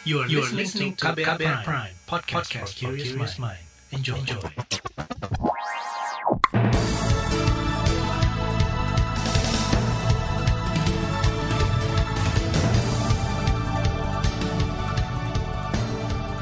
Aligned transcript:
You 0.00 0.24
are, 0.24 0.28
you 0.32 0.40
are 0.40 0.48
listening 0.48 0.96
to 0.96 1.12
KBR, 1.12 1.36
KBR 1.36 1.60
Prime, 1.60 1.60
Prime 1.60 1.94
podcast, 2.08 2.48
podcast 2.48 2.72
for 2.72 2.96
curious 2.96 3.36
mind. 3.36 3.60
Enjoy. 3.92 4.16
Enjoy. 4.16 4.40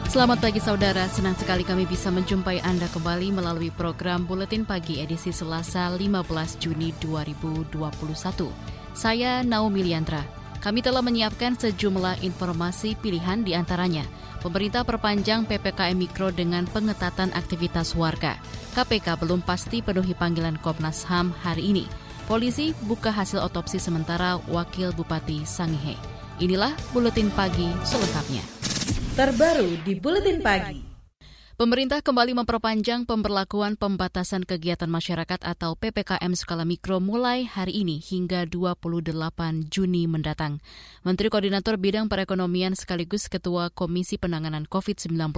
Selamat 0.07 0.39
pagi 0.39 0.63
saudara, 0.63 1.11
senang 1.11 1.35
sekali 1.35 1.67
kami 1.67 1.83
bisa 1.91 2.15
menjumpai 2.15 2.63
Anda 2.63 2.87
kembali 2.87 3.35
melalui 3.35 3.75
program 3.75 4.23
Buletin 4.23 4.71
Pagi 4.71 5.03
edisi 5.03 5.35
Selasa 5.35 5.91
15 5.91 6.63
Juni 6.63 6.95
2021. 7.03 7.75
Saya 8.95 9.43
Naomi 9.43 9.83
Liandra. 9.83 10.38
Kami 10.59 10.83
telah 10.83 11.03
menyiapkan 11.03 11.55
sejumlah 11.55 12.27
informasi 12.27 12.99
pilihan 12.99 13.47
di 13.47 13.55
antaranya. 13.55 14.03
Pemerintah 14.39 14.87
perpanjang 14.87 15.47
PPKM 15.47 15.99
Mikro 15.99 16.31
dengan 16.31 16.67
pengetatan 16.71 17.35
aktivitas 17.35 17.95
warga. 17.99 18.39
KPK 18.75 19.19
belum 19.19 19.43
pasti 19.43 19.83
penuhi 19.83 20.15
panggilan 20.15 20.59
Komnas 20.63 21.03
HAM 21.07 21.35
hari 21.43 21.75
ini. 21.75 21.85
Polisi 22.31 22.77
buka 22.87 23.11
hasil 23.11 23.43
otopsi 23.43 23.83
sementara 23.83 24.39
Wakil 24.47 24.95
Bupati 24.95 25.43
Sangihe. 25.43 25.99
Inilah 26.39 26.71
Buletin 26.95 27.35
Pagi 27.35 27.67
selengkapnya. 27.83 28.45
Terbaru 29.19 29.83
di 29.83 29.99
Buletin 29.99 30.39
Pagi. 30.39 30.88
Pemerintah 31.59 31.99
kembali 32.07 32.39
memperpanjang 32.39 33.03
pemberlakuan 33.03 33.75
pembatasan 33.75 34.47
kegiatan 34.47 34.87
masyarakat 34.87 35.43
atau 35.43 35.75
PPKM 35.75 36.31
skala 36.39 36.63
mikro 36.63 37.03
mulai 37.03 37.51
hari 37.51 37.83
ini 37.83 37.99
hingga 37.99 38.47
28 38.47 39.11
Juni 39.67 40.07
mendatang. 40.07 40.63
Menteri 41.03 41.27
Koordinator 41.27 41.75
Bidang 41.75 42.07
Perekonomian 42.07 42.79
sekaligus 42.79 43.27
Ketua 43.27 43.75
Komisi 43.75 44.23
Penanganan 44.23 44.71
COVID-19 44.71 45.35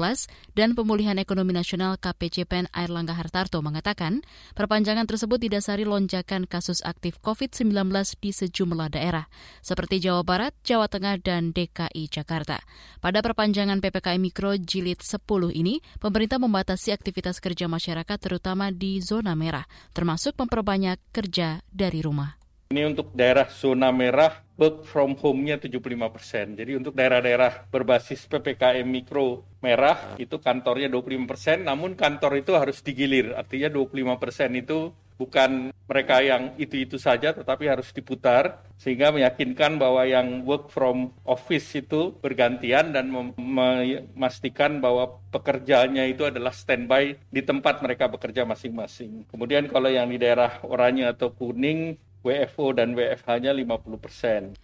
dan 0.52 0.76
Pemulihan 0.76 1.16
Ekonomi 1.16 1.56
Nasional 1.56 1.96
KPCPEN 1.96 2.68
Airlangga 2.68 3.16
Hartarto 3.16 3.64
mengatakan, 3.64 4.20
perpanjangan 4.52 5.08
tersebut 5.08 5.40
didasari 5.40 5.88
lonjakan 5.88 6.44
kasus 6.44 6.84
aktif 6.84 7.16
COVID-19 7.24 7.72
di 8.20 8.36
sejumlah 8.36 8.92
daerah, 8.92 9.24
seperti 9.64 10.04
Jawa 10.04 10.20
Barat, 10.20 10.52
Jawa 10.68 10.84
Tengah, 10.84 11.16
dan 11.16 11.56
DKI 11.56 12.12
Jakarta. 12.12 12.60
Pada 13.00 13.24
perpanjangan 13.24 13.80
PPKM 13.80 14.20
Mikro 14.20 14.60
jilid 14.60 15.00
10 15.00 15.16
ini, 15.56 15.80
pemerintah 16.10 16.42
membatasi 16.42 16.90
aktivitas 16.90 17.38
kerja 17.38 17.70
masyarakat 17.70 18.18
terutama 18.18 18.74
di 18.74 18.98
zona 18.98 19.38
merah, 19.38 19.62
termasuk 19.94 20.34
memperbanyak 20.34 20.98
kerja 21.14 21.62
dari 21.70 22.02
rumah. 22.02 22.34
Ini 22.74 22.82
untuk 22.82 23.14
daerah 23.14 23.46
zona 23.46 23.94
merah, 23.94 24.42
work 24.58 24.82
from 24.90 25.14
home-nya 25.14 25.62
75 25.62 26.10
persen. 26.10 26.58
Jadi 26.58 26.74
untuk 26.74 26.98
daerah-daerah 26.98 27.70
berbasis 27.70 28.26
PPKM 28.26 28.82
mikro 28.90 29.46
merah, 29.62 30.18
itu 30.18 30.34
kantornya 30.42 30.90
25 30.90 31.30
persen, 31.30 31.62
namun 31.62 31.94
kantor 31.94 32.42
itu 32.42 32.58
harus 32.58 32.82
digilir. 32.82 33.30
Artinya 33.38 33.70
25 33.70 34.18
persen 34.18 34.50
itu 34.58 34.90
bukan 35.20 35.68
mereka 35.84 36.24
yang 36.24 36.56
itu-itu 36.56 36.96
saja 36.96 37.36
tetapi 37.36 37.68
harus 37.68 37.92
diputar 37.92 38.64
sehingga 38.80 39.12
meyakinkan 39.12 39.76
bahwa 39.76 40.08
yang 40.08 40.48
work 40.48 40.72
from 40.72 41.12
office 41.28 41.76
itu 41.76 42.16
bergantian 42.24 42.96
dan 42.96 43.12
memastikan 43.36 44.80
bahwa 44.80 45.20
pekerjaannya 45.28 46.08
itu 46.08 46.24
adalah 46.24 46.56
standby 46.56 47.20
di 47.28 47.44
tempat 47.44 47.84
mereka 47.84 48.08
bekerja 48.08 48.48
masing-masing. 48.48 49.28
Kemudian 49.28 49.68
kalau 49.68 49.92
yang 49.92 50.08
di 50.08 50.16
daerah 50.16 50.64
oranye 50.64 51.12
atau 51.12 51.28
kuning, 51.36 52.00
WFO 52.24 52.72
dan 52.72 52.96
WFH-nya 52.96 53.52
50 53.52 54.00
persen. 54.00 54.56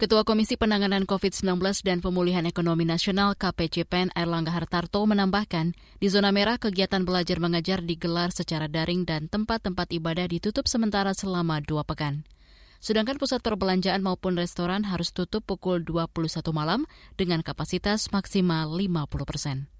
Ketua 0.00 0.24
Komisi 0.24 0.56
Penanganan 0.56 1.04
COVID-19 1.04 1.60
dan 1.84 2.00
Pemulihan 2.00 2.48
Ekonomi 2.48 2.88
Nasional 2.88 3.36
KPCPEN 3.36 4.16
Erlangga 4.16 4.48
Hartarto 4.48 5.04
menambahkan, 5.04 5.76
di 6.00 6.08
zona 6.08 6.32
merah 6.32 6.56
kegiatan 6.56 7.04
belajar 7.04 7.36
mengajar 7.36 7.84
digelar 7.84 8.32
secara 8.32 8.72
daring 8.72 9.04
dan 9.04 9.28
tempat-tempat 9.28 9.92
ibadah 9.92 10.24
ditutup 10.24 10.64
sementara 10.64 11.12
selama 11.12 11.60
dua 11.60 11.84
pekan. 11.84 12.24
Sedangkan 12.80 13.20
pusat 13.20 13.44
perbelanjaan 13.44 14.00
maupun 14.00 14.34
restoran 14.34 14.88
harus 14.88 15.12
tutup 15.12 15.44
pukul 15.44 15.84
21 15.84 16.08
malam 16.50 16.88
dengan 17.20 17.44
kapasitas 17.44 18.08
maksimal 18.10 18.72
50 18.74 19.28
persen. 19.28 19.70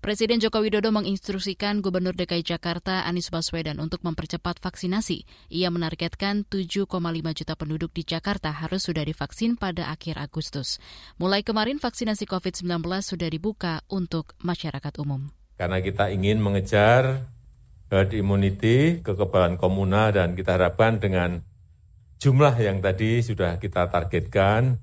Presiden 0.00 0.40
Joko 0.40 0.64
Widodo 0.64 0.88
menginstruksikan 0.96 1.84
Gubernur 1.84 2.16
DKI 2.16 2.40
Jakarta 2.40 3.04
Anies 3.04 3.28
Baswedan 3.28 3.76
untuk 3.84 4.00
mempercepat 4.00 4.56
vaksinasi. 4.56 5.28
Ia 5.52 5.68
menargetkan 5.68 6.48
7,5 6.48 6.88
juta 7.36 7.52
penduduk 7.52 7.92
di 7.92 8.08
Jakarta 8.08 8.48
harus 8.48 8.88
sudah 8.88 9.04
divaksin 9.04 9.60
pada 9.60 9.92
akhir 9.92 10.16
Agustus. 10.16 10.80
Mulai 11.20 11.44
kemarin 11.44 11.76
vaksinasi 11.76 12.24
COVID-19 12.24 12.80
sudah 13.04 13.28
dibuka 13.28 13.84
untuk 13.92 14.32
masyarakat 14.40 14.96
umum. 15.04 15.28
Karena 15.60 15.84
kita 15.84 16.08
ingin 16.08 16.40
mengejar 16.40 17.28
herd 17.92 18.16
immunity, 18.16 19.04
kekebalan 19.04 19.60
komunal, 19.60 20.16
dan 20.16 20.32
kita 20.32 20.56
harapkan 20.56 20.96
dengan 20.96 21.44
jumlah 22.16 22.56
yang 22.56 22.80
tadi 22.80 23.20
sudah 23.20 23.60
kita 23.60 23.92
targetkan 23.92 24.80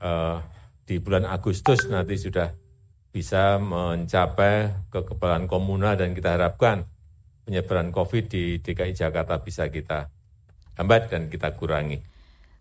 uh, 0.00 0.40
di 0.88 0.96
bulan 1.04 1.28
Agustus 1.28 1.84
nanti 1.92 2.16
sudah 2.16 2.48
bisa 3.08 3.56
mencapai 3.56 4.72
kekebalan 4.92 5.48
komunal 5.48 5.96
dan 5.96 6.12
kita 6.12 6.36
harapkan 6.36 6.84
penyebaran 7.48 7.88
COVID 7.88 8.28
di 8.28 8.60
DKI 8.60 8.92
Jakarta 8.92 9.40
bisa 9.40 9.72
kita 9.72 10.12
hambat 10.76 11.08
dan 11.08 11.32
kita 11.32 11.56
kurangi. 11.56 12.18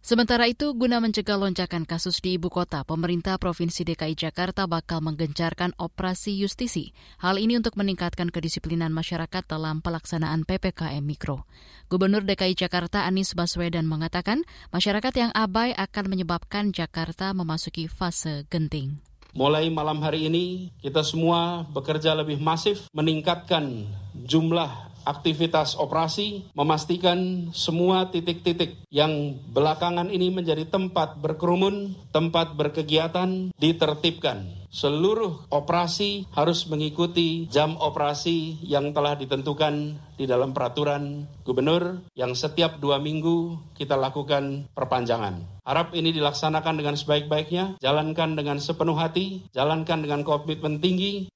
Sementara 0.08 0.48
itu, 0.48 0.72
guna 0.72 1.04
mencegah 1.04 1.36
lonjakan 1.36 1.84
kasus 1.84 2.24
di 2.24 2.40
ibu 2.40 2.48
kota, 2.48 2.88
pemerintah 2.88 3.36
Provinsi 3.36 3.84
DKI 3.84 4.16
Jakarta 4.16 4.64
bakal 4.64 5.04
menggencarkan 5.04 5.76
operasi 5.76 6.32
justisi. 6.40 6.96
Hal 7.20 7.36
ini 7.36 7.60
untuk 7.60 7.76
meningkatkan 7.76 8.32
kedisiplinan 8.32 8.96
masyarakat 8.96 9.44
dalam 9.52 9.84
pelaksanaan 9.84 10.48
PPKM 10.48 11.04
Mikro. 11.04 11.44
Gubernur 11.92 12.24
DKI 12.24 12.56
Jakarta 12.56 13.04
Anies 13.04 13.36
Baswedan 13.36 13.84
mengatakan, 13.84 14.48
masyarakat 14.72 15.12
yang 15.12 15.32
abai 15.36 15.76
akan 15.76 16.06
menyebabkan 16.08 16.72
Jakarta 16.72 17.36
memasuki 17.36 17.92
fase 17.92 18.48
genting. 18.48 19.07
Mulai 19.36 19.68
malam 19.68 20.00
hari 20.00 20.32
ini, 20.32 20.72
kita 20.80 21.04
semua 21.04 21.68
bekerja 21.68 22.16
lebih 22.16 22.40
masif, 22.40 22.88
meningkatkan 22.96 23.84
jumlah 24.16 24.87
aktivitas 25.08 25.80
operasi, 25.80 26.52
memastikan 26.52 27.48
semua 27.56 28.12
titik-titik 28.12 28.76
yang 28.92 29.40
belakangan 29.56 30.12
ini 30.12 30.28
menjadi 30.28 30.68
tempat 30.68 31.16
berkerumun, 31.24 31.96
tempat 32.12 32.60
berkegiatan, 32.60 33.56
ditertibkan 33.56 34.58
seluruh 34.68 35.48
operasi 35.50 36.28
harus 36.36 36.68
mengikuti 36.68 37.48
jam 37.48 37.80
operasi 37.80 38.60
yang 38.62 38.92
telah 38.92 39.16
ditentukan 39.16 39.98
di 40.20 40.28
dalam 40.28 40.52
peraturan 40.52 41.26
gubernur 41.48 42.04
yang 42.14 42.36
setiap 42.36 42.78
dua 42.78 43.00
minggu 43.00 43.58
kita 43.74 43.96
lakukan 43.96 44.68
perpanjangan. 44.76 45.58
Harap 45.68 45.92
ini 45.98 46.16
dilaksanakan 46.16 46.80
dengan 46.80 46.96
sebaik-baiknya, 46.96 47.80
jalankan 47.84 48.40
dengan 48.40 48.62
sepenuh 48.62 48.96
hati, 48.96 49.44
jalankan 49.52 50.00
dengan 50.00 50.24
komitmen 50.24 50.80
tinggi, 50.80 51.28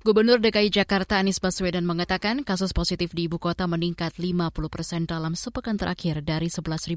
Gubernur 0.00 0.40
DKI 0.40 0.72
Jakarta 0.72 1.20
Anies 1.20 1.44
Baswedan 1.44 1.84
mengatakan 1.84 2.40
kasus 2.40 2.72
positif 2.72 3.12
di 3.12 3.28
ibu 3.28 3.36
kota 3.36 3.68
meningkat 3.68 4.16
50 4.16 4.48
persen 4.72 5.04
dalam 5.04 5.36
sepekan 5.36 5.76
terakhir 5.76 6.24
dari 6.24 6.48
11.500 6.48 6.96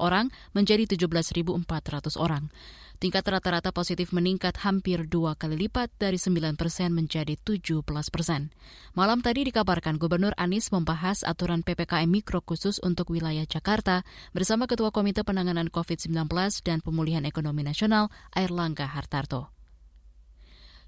orang 0.00 0.32
menjadi 0.56 0.88
17.400 0.88 1.68
orang. 2.16 2.48
Tingkat 2.96 3.28
rata-rata 3.28 3.76
positif 3.76 4.16
meningkat 4.16 4.56
hampir 4.64 5.04
dua 5.04 5.36
kali 5.36 5.68
lipat 5.68 5.92
dari 6.00 6.16
9 6.16 6.56
persen 6.56 6.96
menjadi 6.96 7.36
17 7.36 7.84
persen. 8.08 8.56
Malam 8.96 9.20
tadi 9.20 9.44
dikabarkan 9.44 10.00
Gubernur 10.00 10.32
Anies 10.40 10.72
membahas 10.72 11.20
aturan 11.28 11.60
PPKM 11.60 12.08
Mikro 12.08 12.40
khusus 12.40 12.80
untuk 12.80 13.12
wilayah 13.12 13.44
Jakarta 13.44 14.00
bersama 14.32 14.64
Ketua 14.64 14.88
Komite 14.96 15.28
Penanganan 15.28 15.68
COVID-19 15.68 16.24
dan 16.64 16.80
Pemulihan 16.80 17.28
Ekonomi 17.28 17.68
Nasional 17.68 18.08
Airlangga 18.32 18.88
Hartarto. 18.88 19.59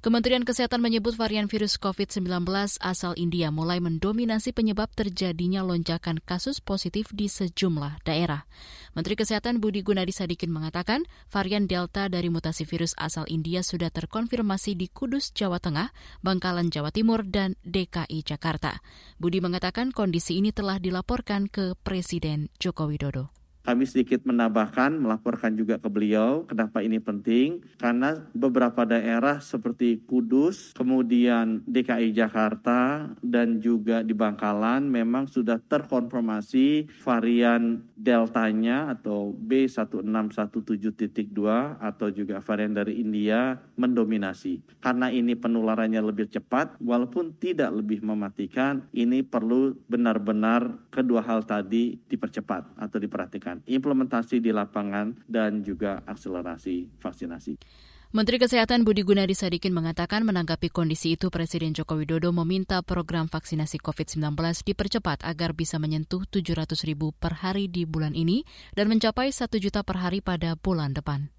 Kementerian 0.02 0.42
Kesehatan 0.42 0.82
menyebut 0.82 1.14
varian 1.14 1.46
virus 1.46 1.78
COVID-19 1.78 2.42
asal 2.82 3.14
India 3.14 3.54
mulai 3.54 3.78
mendominasi 3.78 4.50
penyebab 4.50 4.90
terjadinya 4.98 5.62
lonjakan 5.62 6.18
kasus 6.18 6.58
positif 6.58 7.14
di 7.14 7.30
sejumlah 7.30 8.02
daerah. 8.02 8.42
Menteri 8.98 9.14
Kesehatan 9.14 9.62
Budi 9.62 9.86
Gunadi 9.86 10.10
Sadikin 10.10 10.50
mengatakan 10.50 11.06
varian 11.30 11.70
Delta 11.70 12.10
dari 12.10 12.34
mutasi 12.34 12.66
virus 12.66 12.98
asal 12.98 13.30
India 13.30 13.62
sudah 13.62 13.94
terkonfirmasi 13.94 14.74
di 14.74 14.90
Kudus, 14.90 15.30
Jawa 15.38 15.62
Tengah, 15.62 15.94
Bangkalan, 16.18 16.74
Jawa 16.74 16.90
Timur, 16.90 17.22
dan 17.22 17.54
DKI 17.62 18.26
Jakarta. 18.26 18.82
Budi 19.22 19.38
mengatakan 19.38 19.94
kondisi 19.94 20.34
ini 20.34 20.50
telah 20.50 20.82
dilaporkan 20.82 21.46
ke 21.46 21.78
Presiden 21.78 22.50
Joko 22.58 22.90
Widodo. 22.90 23.41
Kami 23.62 23.86
sedikit 23.86 24.26
menambahkan, 24.26 24.98
melaporkan 24.98 25.54
juga 25.54 25.78
ke 25.78 25.86
beliau 25.86 26.42
kenapa 26.50 26.82
ini 26.82 26.98
penting. 26.98 27.62
Karena 27.78 28.18
beberapa 28.34 28.82
daerah 28.82 29.38
seperti 29.38 30.02
Kudus, 30.02 30.74
kemudian 30.74 31.62
DKI 31.70 32.10
Jakarta, 32.10 33.14
dan 33.22 33.62
juga 33.62 34.02
di 34.02 34.12
Bangkalan 34.12 34.90
memang 34.90 35.30
sudah 35.30 35.62
terkonfirmasi 35.62 36.90
varian 37.06 37.86
deltanya 37.94 38.98
atau 38.98 39.30
B1617.2 39.30 41.30
atau 41.78 42.08
juga 42.10 42.42
varian 42.42 42.74
dari 42.74 42.98
India 42.98 43.62
mendominasi. 43.78 44.82
Karena 44.82 45.06
ini 45.06 45.38
penularannya 45.38 46.02
lebih 46.02 46.26
cepat, 46.34 46.82
walaupun 46.82 47.38
tidak 47.38 47.70
lebih 47.70 48.02
mematikan, 48.02 48.82
ini 48.90 49.22
perlu 49.22 49.78
benar-benar 49.86 50.90
kedua 50.90 51.22
hal 51.22 51.46
tadi 51.46 51.94
dipercepat 52.10 52.74
atau 52.74 52.98
diperhatikan 52.98 53.51
implementasi 53.68 54.40
di 54.40 54.48
lapangan, 54.54 55.28
dan 55.28 55.60
juga 55.60 56.00
akselerasi 56.08 56.96
vaksinasi. 56.96 57.60
Menteri 58.12 58.36
Kesehatan 58.36 58.84
Budi 58.84 59.08
Gunadi 59.08 59.32
Sadikin 59.32 59.72
mengatakan 59.72 60.20
menanggapi 60.28 60.68
kondisi 60.68 61.16
itu 61.16 61.32
Presiden 61.32 61.72
Joko 61.72 61.96
Widodo 61.96 62.28
meminta 62.28 62.84
program 62.84 63.24
vaksinasi 63.24 63.80
COVID-19 63.80 64.36
dipercepat 64.68 65.24
agar 65.24 65.56
bisa 65.56 65.80
menyentuh 65.80 66.28
700 66.28 66.76
ribu 66.84 67.16
per 67.16 67.40
hari 67.40 67.72
di 67.72 67.88
bulan 67.88 68.12
ini 68.12 68.44
dan 68.76 68.92
mencapai 68.92 69.32
1 69.32 69.48
juta 69.56 69.80
per 69.80 69.96
hari 69.96 70.20
pada 70.20 70.60
bulan 70.60 70.92
depan. 70.92 71.32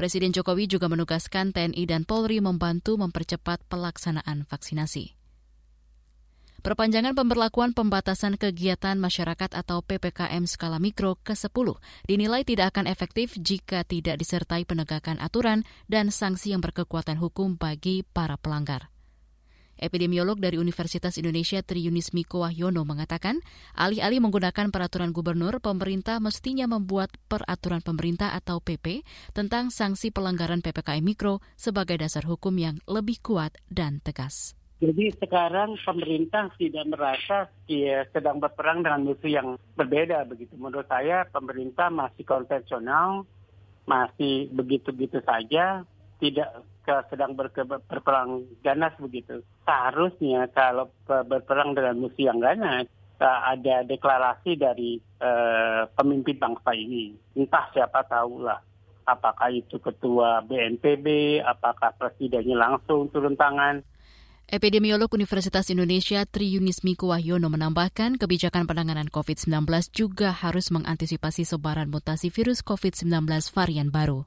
Presiden 0.00 0.32
Jokowi 0.32 0.64
juga 0.64 0.88
menugaskan 0.88 1.52
TNI 1.52 1.84
dan 1.84 2.08
Polri 2.08 2.40
membantu 2.40 2.96
mempercepat 2.96 3.60
pelaksanaan 3.68 4.48
vaksinasi. 4.48 5.16
Perpanjangan 6.66 7.14
pemberlakuan 7.14 7.78
pembatasan 7.78 8.34
kegiatan 8.34 8.98
masyarakat 8.98 9.54
atau 9.54 9.86
PPKM 9.86 10.50
skala 10.50 10.82
mikro 10.82 11.14
ke-10 11.22 11.78
dinilai 12.10 12.42
tidak 12.42 12.74
akan 12.74 12.90
efektif 12.90 13.38
jika 13.38 13.86
tidak 13.86 14.18
disertai 14.18 14.66
penegakan 14.66 15.22
aturan 15.22 15.62
dan 15.86 16.10
sanksi 16.10 16.50
yang 16.50 16.58
berkekuatan 16.58 17.22
hukum 17.22 17.54
bagi 17.54 18.02
para 18.02 18.34
pelanggar. 18.34 18.90
Epidemiolog 19.78 20.42
dari 20.42 20.58
Universitas 20.58 21.14
Indonesia 21.22 21.62
Triunis 21.62 22.10
Miko 22.10 22.42
Wahyono 22.42 22.82
mengatakan, 22.82 23.38
alih-alih 23.78 24.18
menggunakan 24.18 24.74
peraturan 24.74 25.14
gubernur, 25.14 25.62
pemerintah 25.62 26.18
mestinya 26.18 26.66
membuat 26.66 27.14
peraturan 27.30 27.78
pemerintah 27.78 28.34
atau 28.34 28.58
PP 28.58 29.06
tentang 29.38 29.70
sanksi 29.70 30.10
pelanggaran 30.10 30.66
PPKM 30.66 31.14
Mikro 31.14 31.38
sebagai 31.54 32.02
dasar 32.02 32.26
hukum 32.26 32.58
yang 32.58 32.82
lebih 32.90 33.22
kuat 33.22 33.54
dan 33.70 34.02
tegas. 34.02 34.58
Jadi 34.76 35.08
sekarang 35.16 35.80
pemerintah 35.80 36.52
tidak 36.60 36.84
merasa 36.84 37.48
dia 37.64 38.04
sedang 38.12 38.36
berperang 38.44 38.84
dengan 38.84 39.08
musuh 39.08 39.32
yang 39.32 39.56
berbeda 39.72 40.28
begitu. 40.28 40.52
Menurut 40.60 40.84
saya 40.84 41.24
pemerintah 41.32 41.88
masih 41.88 42.28
konvensional, 42.28 43.24
masih 43.88 44.52
begitu-begitu 44.52 45.24
saja, 45.24 45.80
tidak 46.20 46.48
sedang 47.08 47.32
berperang 47.88 48.44
ganas 48.60 48.92
begitu. 49.00 49.40
Seharusnya 49.64 50.52
kalau 50.52 50.92
berperang 51.08 51.72
dengan 51.72 51.96
musuh 51.96 52.28
yang 52.28 52.44
ganas, 52.44 52.84
eh, 53.16 53.40
ada 53.48 53.80
deklarasi 53.80 54.60
dari 54.60 55.00
uh, 55.24 55.88
pemimpin 55.96 56.36
bangsa 56.36 56.76
ini. 56.76 57.16
Entah 57.32 57.72
siapa 57.72 58.04
tahulah 58.04 58.60
apakah 59.08 59.48
itu 59.54 59.80
ketua 59.80 60.44
BNPB, 60.44 61.40
apakah 61.40 61.96
presidennya 61.96 62.58
langsung 62.58 63.08
turun 63.08 63.38
tangan 63.38 63.80
Epidemiolog 64.46 65.10
Universitas 65.10 65.66
Indonesia 65.74 66.22
Tri 66.22 66.46
Yunis 66.54 66.86
Miko 66.86 67.10
Wahyono 67.10 67.50
menambahkan 67.50 68.14
kebijakan 68.14 68.70
penanganan 68.70 69.10
COVID-19 69.10 69.66
juga 69.90 70.30
harus 70.30 70.70
mengantisipasi 70.70 71.42
sebaran 71.42 71.90
mutasi 71.90 72.30
virus 72.30 72.62
COVID-19 72.62 73.26
varian 73.50 73.90
baru. 73.90 74.22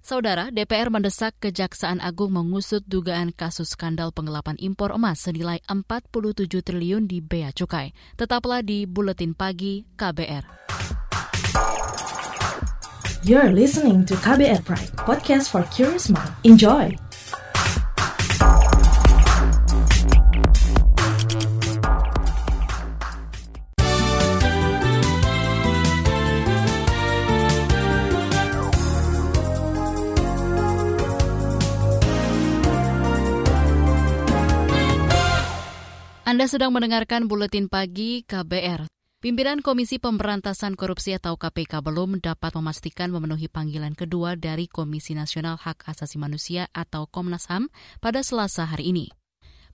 Saudara, 0.00 0.48
DPR 0.48 0.88
mendesak 0.88 1.36
Kejaksaan 1.44 2.00
Agung 2.00 2.32
mengusut 2.32 2.84
dugaan 2.88 3.36
kasus 3.36 3.76
skandal 3.76 4.16
penggelapan 4.16 4.56
impor 4.60 4.96
emas 4.96 5.20
senilai 5.20 5.60
47 5.68 6.48
triliun 6.48 7.04
di 7.04 7.20
Bea 7.20 7.52
Cukai. 7.52 7.92
Tetaplah 8.16 8.64
di 8.64 8.88
Buletin 8.88 9.36
Pagi 9.36 9.84
KBR. 9.96 10.44
You're 13.24 13.52
listening 13.52 14.04
to 14.08 14.16
KBR 14.20 14.64
Pride, 14.64 14.92
podcast 15.00 15.48
for 15.52 15.64
curious 15.72 16.12
mind. 16.12 16.32
Enjoy! 16.44 17.03
Anda 36.34 36.50
sedang 36.50 36.74
mendengarkan 36.74 37.30
buletin 37.30 37.70
pagi 37.70 38.26
KBR. 38.26 38.90
Pimpinan 39.22 39.62
Komisi 39.62 40.02
Pemberantasan 40.02 40.74
Korupsi 40.74 41.14
atau 41.14 41.38
KPK 41.38 41.78
belum 41.78 42.18
dapat 42.18 42.58
memastikan 42.58 43.14
memenuhi 43.14 43.46
panggilan 43.46 43.94
kedua 43.94 44.34
dari 44.34 44.66
Komisi 44.66 45.14
Nasional 45.14 45.54
Hak 45.54 45.86
Asasi 45.86 46.18
Manusia 46.18 46.66
atau 46.74 47.06
Komnas 47.06 47.46
HAM 47.46 47.70
pada 48.02 48.18
Selasa 48.26 48.66
hari 48.66 48.90
ini. 48.90 49.14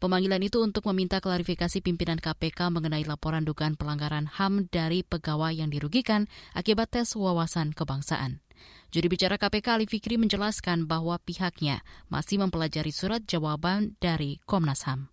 Pemanggilan 0.04 0.44
itu 0.44 0.60
untuk 0.60 0.84
meminta 0.92 1.24
klarifikasi 1.24 1.80
pimpinan 1.80 2.20
KPK 2.20 2.68
mengenai 2.68 3.08
laporan 3.08 3.48
dugaan 3.48 3.80
pelanggaran 3.80 4.28
HAM 4.28 4.68
dari 4.68 5.00
pegawai 5.00 5.56
yang 5.56 5.72
dirugikan 5.72 6.28
akibat 6.52 6.92
tes 6.92 7.16
wawasan 7.16 7.72
kebangsaan. 7.72 8.44
Juri 8.92 9.08
bicara 9.08 9.40
KPK 9.40 9.80
Ali 9.80 9.88
Fikri 9.88 10.20
menjelaskan 10.20 10.84
bahwa 10.84 11.16
pihaknya 11.24 11.80
masih 12.12 12.36
mempelajari 12.36 12.92
surat 12.92 13.24
jawaban 13.24 13.96
dari 13.96 14.44
Komnas 14.44 14.84
HAM. 14.84 15.08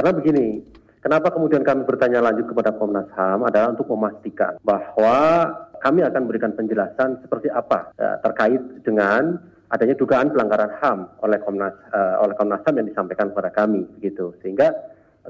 Karena 0.00 0.16
begini, 0.16 0.64
kenapa 1.04 1.28
kemudian 1.28 1.60
kami 1.60 1.84
bertanya 1.84 2.24
lanjut 2.24 2.48
kepada 2.48 2.72
Komnas 2.72 3.04
HAM 3.12 3.44
adalah 3.44 3.76
untuk 3.76 3.84
memastikan 3.92 4.56
bahwa 4.64 5.44
kami 5.76 6.00
akan 6.00 6.24
memberikan 6.24 6.56
penjelasan 6.56 7.20
seperti 7.20 7.52
apa 7.52 7.92
ya, 8.00 8.16
terkait 8.24 8.64
dengan 8.80 9.36
adanya 9.68 9.92
dugaan 10.00 10.32
pelanggaran 10.32 10.72
HAM 10.80 11.20
oleh 11.20 11.36
Komnas 11.44 11.76
uh, 11.92 12.16
oleh 12.24 12.32
Komnas 12.32 12.64
HAM 12.64 12.80
yang 12.80 12.88
disampaikan 12.88 13.28
kepada 13.28 13.52
kami 13.52 13.84
begitu 14.00 14.32
sehingga 14.40 14.72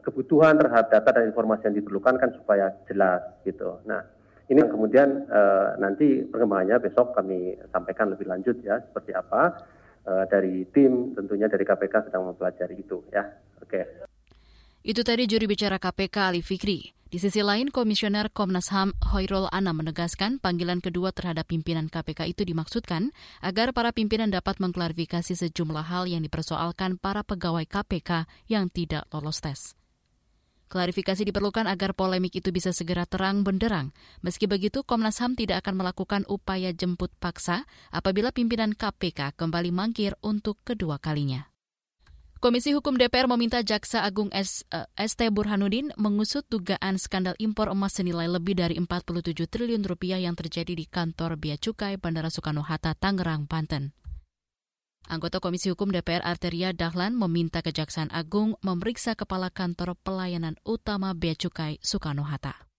kebutuhan 0.06 0.54
terhadap 0.54 0.86
data 0.86 1.18
dan 1.18 1.34
informasi 1.34 1.66
yang 1.66 1.74
diperlukan 1.74 2.14
kan 2.22 2.30
supaya 2.38 2.70
jelas 2.86 3.26
gitu. 3.42 3.74
Nah, 3.90 4.06
ini 4.46 4.62
kemudian 4.70 5.26
uh, 5.26 5.74
nanti 5.82 6.30
perkembangannya 6.30 6.78
besok 6.78 7.10
kami 7.18 7.58
sampaikan 7.74 8.14
lebih 8.14 8.30
lanjut 8.30 8.54
ya 8.62 8.78
seperti 8.86 9.18
apa 9.18 9.66
uh, 10.06 10.30
dari 10.30 10.62
tim 10.70 11.10
tentunya 11.18 11.50
dari 11.50 11.66
KPK 11.66 12.06
sedang 12.06 12.30
mempelajari 12.30 12.78
itu 12.78 13.02
ya. 13.10 13.26
Oke. 13.58 13.82
Okay. 13.82 14.09
Itu 14.80 15.04
tadi 15.04 15.28
juri 15.28 15.44
bicara 15.44 15.76
KPK 15.76 16.32
Ali 16.32 16.40
Fikri. 16.40 16.96
Di 17.12 17.20
sisi 17.20 17.44
lain, 17.44 17.68
Komisioner 17.68 18.32
Komnas 18.32 18.72
HAM 18.72 18.96
Hoirul 19.12 19.44
Anam 19.52 19.84
menegaskan 19.84 20.40
panggilan 20.40 20.80
kedua 20.80 21.12
terhadap 21.12 21.52
pimpinan 21.52 21.92
KPK 21.92 22.32
itu 22.32 22.48
dimaksudkan 22.48 23.12
agar 23.44 23.76
para 23.76 23.92
pimpinan 23.92 24.32
dapat 24.32 24.56
mengklarifikasi 24.56 25.36
sejumlah 25.36 25.84
hal 25.84 26.08
yang 26.08 26.24
dipersoalkan 26.24 26.96
para 26.96 27.20
pegawai 27.20 27.68
KPK 27.68 28.24
yang 28.48 28.72
tidak 28.72 29.04
lolos 29.12 29.44
tes. 29.44 29.76
Klarifikasi 30.72 31.28
diperlukan 31.28 31.68
agar 31.68 31.92
polemik 31.92 32.40
itu 32.40 32.48
bisa 32.48 32.72
segera 32.72 33.04
terang 33.04 33.44
benderang. 33.44 33.92
Meski 34.24 34.48
begitu, 34.48 34.80
Komnas 34.80 35.20
HAM 35.20 35.36
tidak 35.36 35.60
akan 35.66 35.82
melakukan 35.82 36.22
upaya 36.24 36.72
jemput 36.72 37.12
paksa 37.20 37.68
apabila 37.92 38.32
pimpinan 38.32 38.72
KPK 38.72 39.36
kembali 39.36 39.76
mangkir 39.76 40.16
untuk 40.24 40.56
kedua 40.64 40.96
kalinya. 40.96 41.49
Komisi 42.40 42.72
Hukum 42.72 42.96
DPR 42.96 43.28
meminta 43.28 43.60
Jaksa 43.60 44.00
Agung 44.00 44.32
S, 44.32 44.64
uh, 44.72 44.88
eh, 44.96 45.04
ST 45.04 45.28
Burhanuddin 45.28 45.92
mengusut 46.00 46.48
dugaan 46.48 46.96
skandal 46.96 47.36
impor 47.36 47.68
emas 47.68 48.00
senilai 48.00 48.32
lebih 48.32 48.56
dari 48.56 48.80
47 48.80 49.44
triliun 49.44 49.84
rupiah 49.84 50.16
yang 50.16 50.32
terjadi 50.32 50.72
di 50.72 50.88
kantor 50.88 51.36
Bea 51.36 51.60
Cukai 51.60 52.00
Bandara 52.00 52.32
Soekarno-Hatta, 52.32 52.96
Tangerang, 52.96 53.44
Banten. 53.44 53.92
Anggota 55.04 55.36
Komisi 55.36 55.68
Hukum 55.68 55.92
DPR 55.92 56.24
Arteria 56.24 56.72
Dahlan 56.72 57.12
meminta 57.12 57.60
Kejaksaan 57.60 58.08
Agung 58.08 58.56
memeriksa 58.64 59.12
Kepala 59.12 59.52
Kantor 59.52 60.00
Pelayanan 60.00 60.56
Utama 60.64 61.12
Bea 61.12 61.36
Cukai 61.36 61.76
Soekarno-Hatta. 61.84 62.69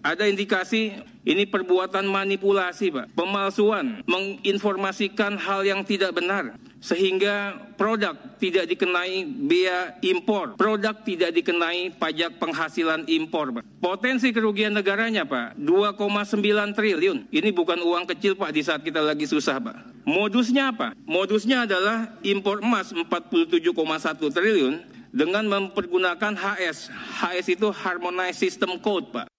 Ada 0.00 0.24
indikasi 0.32 0.96
ini 1.28 1.44
perbuatan 1.44 2.08
manipulasi, 2.08 2.88
Pak. 2.88 3.12
Pemalsuan, 3.12 4.00
menginformasikan 4.08 5.36
hal 5.36 5.60
yang 5.68 5.84
tidak 5.84 6.16
benar. 6.16 6.56
Sehingga 6.80 7.60
produk 7.76 8.16
tidak 8.40 8.64
dikenai 8.64 9.28
bea 9.28 10.00
impor. 10.00 10.56
Produk 10.56 10.96
tidak 11.04 11.36
dikenai 11.36 11.92
pajak 11.92 12.40
penghasilan 12.40 13.04
impor, 13.04 13.52
Pak. 13.52 13.64
Potensi 13.84 14.32
kerugian 14.32 14.72
negaranya, 14.72 15.28
Pak, 15.28 15.60
2,9 15.60 16.72
triliun. 16.72 17.28
Ini 17.28 17.52
bukan 17.52 17.84
uang 17.84 18.08
kecil, 18.08 18.40
Pak, 18.40 18.56
di 18.56 18.64
saat 18.64 18.80
kita 18.80 19.04
lagi 19.04 19.28
susah, 19.28 19.60
Pak. 19.60 20.08
Modusnya 20.08 20.72
apa? 20.72 20.96
Modusnya 21.04 21.68
adalah 21.68 22.16
impor 22.24 22.64
emas 22.64 22.96
47,1 22.96 24.32
triliun 24.32 24.80
dengan 25.12 25.44
mempergunakan 25.44 26.32
HS. 26.32 26.88
HS 27.20 27.46
itu 27.60 27.68
Harmonized 27.68 28.40
System 28.40 28.80
Code, 28.80 29.12
Pak. 29.12 29.29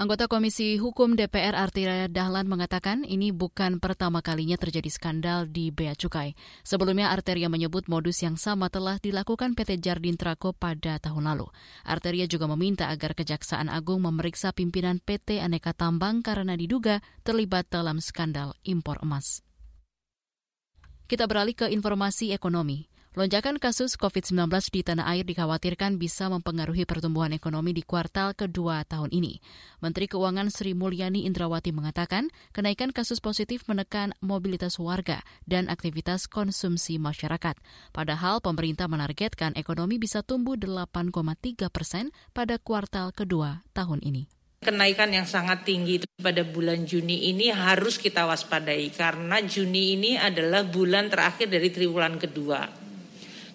Anggota 0.00 0.32
Komisi 0.32 0.80
Hukum 0.80 1.12
DPR 1.12 1.52
Artiria 1.52 2.08
Dahlan 2.08 2.48
mengatakan 2.48 3.04
ini 3.04 3.36
bukan 3.36 3.84
pertama 3.84 4.24
kalinya 4.24 4.56
terjadi 4.56 4.88
skandal 4.88 5.44
di 5.44 5.68
Bea 5.68 5.92
Cukai. 5.92 6.32
Sebelumnya 6.64 7.12
Arteria 7.12 7.52
menyebut 7.52 7.84
modus 7.84 8.24
yang 8.24 8.40
sama 8.40 8.72
telah 8.72 8.96
dilakukan 8.96 9.52
PT 9.52 9.76
Jardin 9.84 10.16
Trako 10.16 10.56
pada 10.56 10.96
tahun 10.96 11.28
lalu. 11.28 11.52
Arteria 11.84 12.24
juga 12.24 12.48
meminta 12.48 12.88
agar 12.88 13.12
Kejaksaan 13.12 13.68
Agung 13.68 14.00
memeriksa 14.00 14.56
pimpinan 14.56 15.04
PT 15.04 15.36
Aneka 15.36 15.76
Tambang 15.76 16.24
karena 16.24 16.56
diduga 16.56 17.04
terlibat 17.20 17.68
dalam 17.68 18.00
skandal 18.00 18.56
impor 18.64 19.04
emas. 19.04 19.44
Kita 21.04 21.28
beralih 21.28 21.52
ke 21.52 21.68
informasi 21.68 22.32
ekonomi. 22.32 22.89
Lonjakan 23.18 23.58
kasus 23.58 23.98
COVID-19 23.98 24.46
di 24.70 24.86
tanah 24.86 25.02
air 25.10 25.26
dikhawatirkan 25.26 25.98
bisa 25.98 26.30
mempengaruhi 26.30 26.86
pertumbuhan 26.86 27.34
ekonomi 27.34 27.74
di 27.74 27.82
kuartal 27.82 28.38
kedua 28.38 28.86
tahun 28.86 29.10
ini. 29.10 29.42
Menteri 29.82 30.06
Keuangan 30.06 30.46
Sri 30.46 30.78
Mulyani 30.78 31.26
Indrawati 31.26 31.74
mengatakan, 31.74 32.30
kenaikan 32.54 32.94
kasus 32.94 33.18
positif 33.18 33.66
menekan 33.66 34.14
mobilitas 34.22 34.78
warga 34.78 35.26
dan 35.42 35.66
aktivitas 35.66 36.30
konsumsi 36.30 37.02
masyarakat. 37.02 37.58
Padahal 37.90 38.38
pemerintah 38.38 38.86
menargetkan 38.86 39.58
ekonomi 39.58 39.98
bisa 39.98 40.22
tumbuh 40.22 40.54
8,3 40.54 41.66
persen 41.66 42.14
pada 42.30 42.62
kuartal 42.62 43.10
kedua 43.10 43.66
tahun 43.74 44.06
ini. 44.06 44.30
Kenaikan 44.62 45.10
yang 45.10 45.26
sangat 45.26 45.66
tinggi 45.66 45.98
pada 46.14 46.46
bulan 46.46 46.86
Juni 46.86 47.26
ini 47.26 47.50
harus 47.50 47.98
kita 47.98 48.30
waspadai 48.30 48.86
karena 48.94 49.42
Juni 49.42 49.98
ini 49.98 50.14
adalah 50.14 50.62
bulan 50.62 51.10
terakhir 51.10 51.50
dari 51.50 51.74
triwulan 51.74 52.14
kedua. 52.14 52.89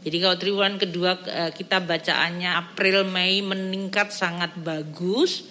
Jadi 0.05 0.17
kalau 0.21 0.37
triwulan 0.37 0.77
kedua 0.77 1.17
eh, 1.25 1.49
kita 1.49 1.81
bacaannya 1.81 2.53
April 2.53 3.09
Mei 3.09 3.41
meningkat 3.41 4.13
sangat 4.13 4.53
bagus. 4.61 5.49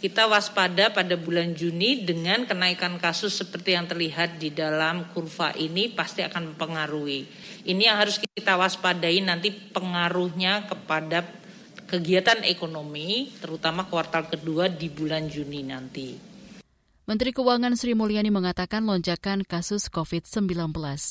Kita 0.00 0.26
waspada 0.26 0.90
pada 0.90 1.14
bulan 1.14 1.54
Juni 1.54 2.02
dengan 2.02 2.42
kenaikan 2.42 2.98
kasus 2.98 3.38
seperti 3.38 3.78
yang 3.78 3.86
terlihat 3.86 4.34
di 4.40 4.50
dalam 4.50 5.06
kurva 5.14 5.54
ini 5.54 5.92
pasti 5.92 6.26
akan 6.26 6.56
mempengaruhi. 6.56 7.22
Ini 7.68 7.82
yang 7.86 8.02
harus 8.02 8.18
kita 8.18 8.58
waspadai 8.58 9.22
nanti 9.22 9.54
pengaruhnya 9.54 10.66
kepada 10.66 11.22
kegiatan 11.86 12.42
ekonomi 12.48 13.30
terutama 13.38 13.86
kuartal 13.86 14.26
kedua 14.26 14.66
di 14.66 14.90
bulan 14.90 15.30
Juni 15.30 15.62
nanti. 15.62 16.31
Menteri 17.12 17.36
Keuangan 17.36 17.76
Sri 17.76 17.92
Mulyani 17.92 18.32
mengatakan 18.32 18.88
lonjakan 18.88 19.44
kasus 19.44 19.92
COVID-19 19.92 20.48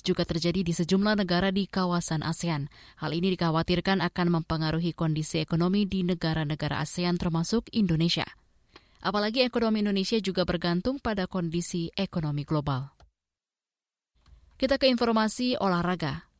juga 0.01 0.25
terjadi 0.25 0.65
di 0.65 0.73
sejumlah 0.73 1.13
negara 1.13 1.53
di 1.53 1.69
kawasan 1.69 2.25
ASEAN. 2.25 2.73
Hal 2.97 3.13
ini 3.13 3.37
dikhawatirkan 3.37 4.01
akan 4.01 4.41
mempengaruhi 4.41 4.97
kondisi 4.97 5.45
ekonomi 5.45 5.85
di 5.85 6.01
negara-negara 6.01 6.81
ASEAN 6.81 7.21
termasuk 7.21 7.69
Indonesia. 7.69 8.25
Apalagi 9.05 9.45
ekonomi 9.45 9.85
Indonesia 9.85 10.17
juga 10.17 10.41
bergantung 10.41 10.97
pada 10.97 11.29
kondisi 11.29 11.93
ekonomi 11.93 12.49
global. 12.49 12.97
Kita 14.57 14.81
ke 14.81 14.89
informasi 14.89 15.53
olahraga. 15.61 16.30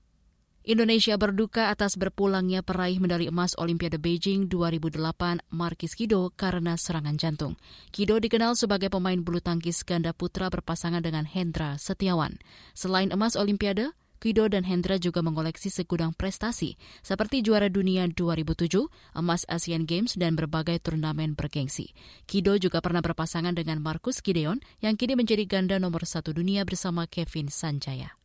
Indonesia 0.61 1.17
berduka 1.17 1.73
atas 1.73 1.97
berpulangnya 1.97 2.61
peraih 2.61 3.01
medali 3.01 3.25
emas 3.25 3.57
Olimpiade 3.57 3.97
Beijing 3.97 4.45
2008 4.45 5.49
Markis 5.49 5.97
Kido 5.97 6.29
karena 6.37 6.77
serangan 6.77 7.17
jantung. 7.17 7.57
Kido 7.89 8.21
dikenal 8.21 8.53
sebagai 8.53 8.93
pemain 8.93 9.17
bulu 9.17 9.41
tangkis 9.41 9.81
ganda 9.81 10.13
putra 10.13 10.53
berpasangan 10.53 11.01
dengan 11.01 11.25
Hendra 11.25 11.81
Setiawan. 11.81 12.37
Selain 12.77 13.09
emas 13.09 13.33
Olimpiade, 13.33 13.89
Kido 14.21 14.45
dan 14.53 14.61
Hendra 14.61 15.01
juga 15.01 15.25
mengoleksi 15.25 15.73
segudang 15.73 16.13
prestasi 16.13 16.77
seperti 17.01 17.41
juara 17.41 17.65
dunia 17.65 18.05
2007, 18.05 18.85
emas 19.17 19.49
Asian 19.49 19.89
Games, 19.89 20.13
dan 20.13 20.37
berbagai 20.37 20.77
turnamen 20.77 21.33
bergengsi. 21.33 21.89
Kido 22.29 22.53
juga 22.61 22.85
pernah 22.85 23.01
berpasangan 23.01 23.57
dengan 23.57 23.81
Marcus 23.81 24.21
Gideon 24.21 24.61
yang 24.77 24.93
kini 24.93 25.17
menjadi 25.17 25.41
ganda 25.49 25.81
nomor 25.81 26.05
satu 26.05 26.37
dunia 26.37 26.61
bersama 26.69 27.09
Kevin 27.09 27.49
Sanjaya. 27.49 28.20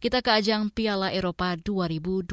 Kita 0.00 0.24
ke 0.24 0.32
ajang 0.32 0.72
Piala 0.72 1.12
Eropa 1.12 1.60
2020. 1.60 2.24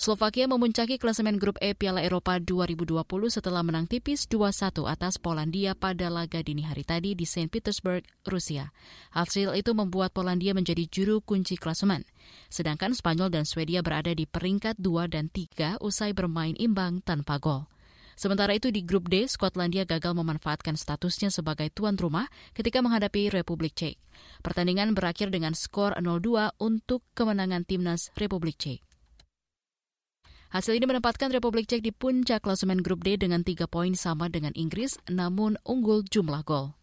Slovakia 0.00 0.48
memuncaki 0.48 0.96
klasemen 0.96 1.36
grup 1.36 1.60
E 1.60 1.76
Piala 1.76 2.00
Eropa 2.00 2.40
2020 2.40 2.96
setelah 3.28 3.60
menang 3.60 3.84
tipis 3.84 4.24
2-1 4.24 4.88
atas 4.88 5.20
Polandia 5.20 5.76
pada 5.76 6.08
laga 6.08 6.40
dini 6.40 6.64
hari 6.64 6.80
tadi 6.80 7.12
di 7.12 7.28
St. 7.28 7.52
Petersburg, 7.52 8.08
Rusia. 8.24 8.72
Hasil 9.12 9.52
itu 9.52 9.76
membuat 9.76 10.16
Polandia 10.16 10.56
menjadi 10.56 10.88
juru 10.88 11.20
kunci 11.20 11.60
klasemen. 11.60 12.08
Sedangkan 12.48 12.96
Spanyol 12.96 13.28
dan 13.28 13.44
Swedia 13.44 13.84
berada 13.84 14.16
di 14.16 14.24
peringkat 14.24 14.80
2 14.80 15.12
dan 15.12 15.28
3 15.28 15.76
usai 15.84 16.16
bermain 16.16 16.56
imbang 16.56 17.04
tanpa 17.04 17.36
gol. 17.36 17.68
Sementara 18.22 18.54
itu 18.54 18.70
di 18.70 18.86
grup 18.86 19.10
D, 19.10 19.26
Skotlandia 19.26 19.82
gagal 19.82 20.14
memanfaatkan 20.14 20.78
statusnya 20.78 21.34
sebagai 21.34 21.74
tuan 21.74 21.98
rumah 21.98 22.30
ketika 22.54 22.78
menghadapi 22.78 23.34
Republik 23.34 23.74
Cek. 23.74 23.98
Pertandingan 24.46 24.94
berakhir 24.94 25.34
dengan 25.34 25.58
skor 25.58 25.98
0-2 25.98 26.54
untuk 26.62 27.02
kemenangan 27.18 27.66
timnas 27.66 28.14
Republik 28.14 28.62
Cek. 28.62 28.78
Hasil 30.54 30.78
ini 30.78 30.86
menempatkan 30.86 31.34
Republik 31.34 31.66
Cek 31.66 31.82
di 31.82 31.90
puncak 31.90 32.46
klasemen 32.46 32.78
grup 32.78 33.02
D 33.02 33.18
dengan 33.18 33.42
tiga 33.42 33.66
poin 33.66 33.90
sama 33.98 34.30
dengan 34.30 34.54
Inggris, 34.54 35.02
namun 35.10 35.58
unggul 35.66 36.06
jumlah 36.06 36.46
gol. 36.46 36.78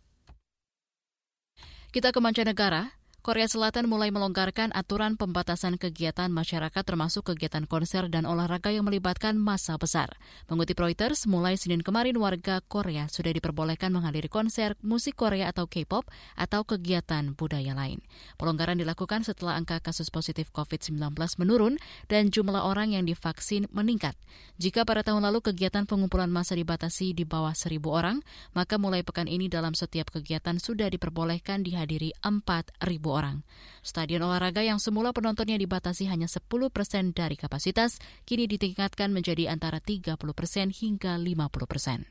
Kita 1.96 2.12
ke 2.12 2.20
mancanegara. 2.20 2.99
Korea 3.20 3.52
Selatan 3.52 3.92
mulai 3.92 4.16
melonggarkan 4.16 4.72
aturan 4.72 5.20
pembatasan 5.20 5.76
kegiatan 5.76 6.32
masyarakat 6.32 6.80
termasuk 6.88 7.36
kegiatan 7.36 7.68
konser 7.68 8.08
dan 8.08 8.24
olahraga 8.24 8.72
yang 8.72 8.88
melibatkan 8.88 9.36
massa 9.36 9.76
besar. 9.76 10.16
Mengutip 10.48 10.80
Reuters, 10.80 11.28
mulai 11.28 11.60
Senin 11.60 11.84
kemarin 11.84 12.16
warga 12.16 12.64
Korea 12.64 13.12
sudah 13.12 13.36
diperbolehkan 13.36 13.92
menghadiri 13.92 14.32
konser 14.32 14.80
musik 14.80 15.20
Korea 15.20 15.52
atau 15.52 15.68
K-pop 15.68 16.08
atau 16.40 16.64
kegiatan 16.64 17.36
budaya 17.36 17.76
lain. 17.76 18.00
Pelonggaran 18.40 18.80
dilakukan 18.80 19.28
setelah 19.28 19.60
angka 19.60 19.84
kasus 19.84 20.08
positif 20.08 20.48
COVID-19 20.56 20.96
menurun 21.44 21.76
dan 22.08 22.32
jumlah 22.32 22.64
orang 22.64 22.96
yang 22.96 23.04
divaksin 23.04 23.68
meningkat. 23.76 24.16
Jika 24.64 24.88
pada 24.88 25.04
tahun 25.04 25.28
lalu 25.28 25.44
kegiatan 25.44 25.84
pengumpulan 25.84 26.32
massa 26.32 26.56
dibatasi 26.56 27.12
di 27.12 27.28
bawah 27.28 27.52
seribu 27.52 27.92
orang, 27.92 28.24
maka 28.56 28.80
mulai 28.80 29.04
pekan 29.04 29.28
ini 29.28 29.52
dalam 29.52 29.76
setiap 29.76 30.08
kegiatan 30.08 30.56
sudah 30.56 30.88
diperbolehkan 30.88 31.68
dihadiri 31.68 32.16
4.000 32.24 33.09
orang. 33.12 33.44
Stadion 33.82 34.24
olahraga 34.24 34.62
yang 34.62 34.78
semula 34.78 35.12
penontonnya 35.12 35.58
dibatasi 35.58 36.08
hanya 36.08 36.30
10 36.30 36.46
persen 36.70 37.12
dari 37.12 37.36
kapasitas, 37.36 37.98
kini 38.24 38.46
ditingkatkan 38.46 39.12
menjadi 39.12 39.50
antara 39.50 39.82
30 39.82 40.16
persen 40.32 40.70
hingga 40.70 41.18
50 41.18 41.66
persen. 41.66 42.08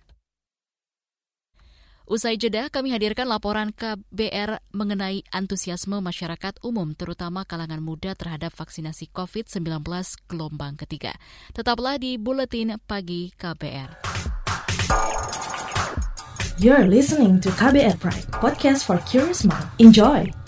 Usai 2.09 2.41
jeda, 2.41 2.73
kami 2.73 2.89
hadirkan 2.89 3.29
laporan 3.29 3.69
KBR 3.69 4.65
mengenai 4.73 5.29
antusiasme 5.29 6.01
masyarakat 6.01 6.57
umum, 6.65 6.97
terutama 6.97 7.45
kalangan 7.45 7.85
muda 7.85 8.17
terhadap 8.17 8.49
vaksinasi 8.57 9.13
COVID-19 9.13 9.85
gelombang 10.25 10.81
ketiga. 10.81 11.13
Tetaplah 11.53 12.01
di 12.01 12.17
Buletin 12.17 12.81
Pagi 12.81 13.29
KBR. 13.37 14.01
You're 16.57 16.89
listening 16.89 17.45
to 17.45 17.53
KBR 17.53 18.01
Pride, 18.01 18.25
podcast 18.33 18.89
for 18.89 18.97
curious 19.05 19.45
mind. 19.45 19.69
Enjoy! 19.77 20.48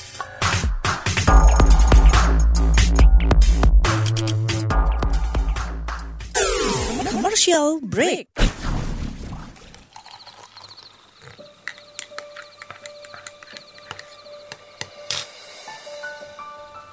Commercial 7.41 7.81
break. 7.81 8.29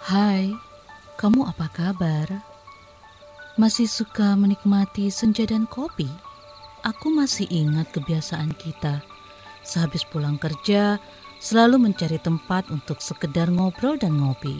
Hai, 0.07 0.55
kamu 1.19 1.51
apa 1.51 1.67
kabar? 1.75 2.31
Masih 3.59 3.91
suka 3.91 4.39
menikmati 4.39 5.11
senja 5.11 5.43
dan 5.43 5.67
kopi? 5.67 6.07
Aku 6.87 7.11
masih 7.11 7.51
ingat 7.51 7.91
kebiasaan 7.91 8.55
kita. 8.55 9.03
Sehabis 9.67 10.07
pulang 10.07 10.39
kerja, 10.39 10.95
selalu 11.43 11.91
mencari 11.91 12.23
tempat 12.23 12.71
untuk 12.71 13.03
sekedar 13.03 13.51
ngobrol 13.51 13.99
dan 13.99 14.15
ngopi. 14.15 14.55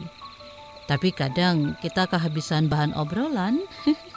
Tapi 0.84 1.16
kadang 1.16 1.80
kita 1.80 2.12
kehabisan 2.12 2.68
bahan 2.68 2.92
obrolan. 2.92 3.64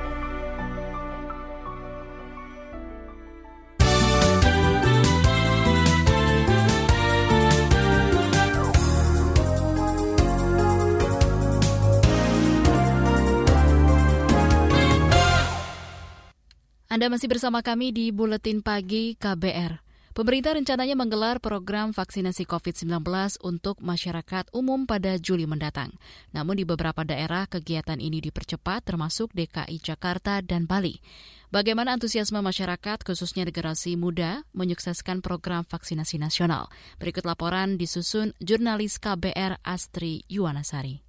Anda 16.91 17.07
masih 17.07 17.31
bersama 17.31 17.63
kami 17.63 17.95
di 17.95 18.11
Buletin 18.11 18.59
Pagi 18.59 19.15
KBR. 19.15 19.79
Pemerintah 20.11 20.59
rencananya 20.59 20.91
menggelar 20.99 21.39
program 21.39 21.95
vaksinasi 21.95 22.43
COVID-19 22.43 23.07
untuk 23.47 23.79
masyarakat 23.79 24.51
umum 24.51 24.83
pada 24.83 25.15
Juli 25.15 25.47
mendatang. 25.47 25.95
Namun 26.35 26.59
di 26.59 26.67
beberapa 26.67 27.07
daerah 27.07 27.47
kegiatan 27.47 27.95
ini 27.95 28.19
dipercepat 28.19 28.91
termasuk 28.91 29.31
DKI 29.31 29.79
Jakarta 29.79 30.43
dan 30.43 30.67
Bali. 30.67 30.99
Bagaimana 31.47 31.95
antusiasme 31.95 32.43
masyarakat 32.43 33.07
khususnya 33.07 33.47
generasi 33.47 33.95
muda 33.95 34.43
menyukseskan 34.51 35.23
program 35.23 35.63
vaksinasi 35.63 36.19
nasional? 36.19 36.67
Berikut 36.99 37.23
laporan 37.23 37.79
disusun 37.79 38.35
jurnalis 38.43 38.99
KBR 38.99 39.63
Astri 39.63 40.27
Yuwanasari 40.27 41.07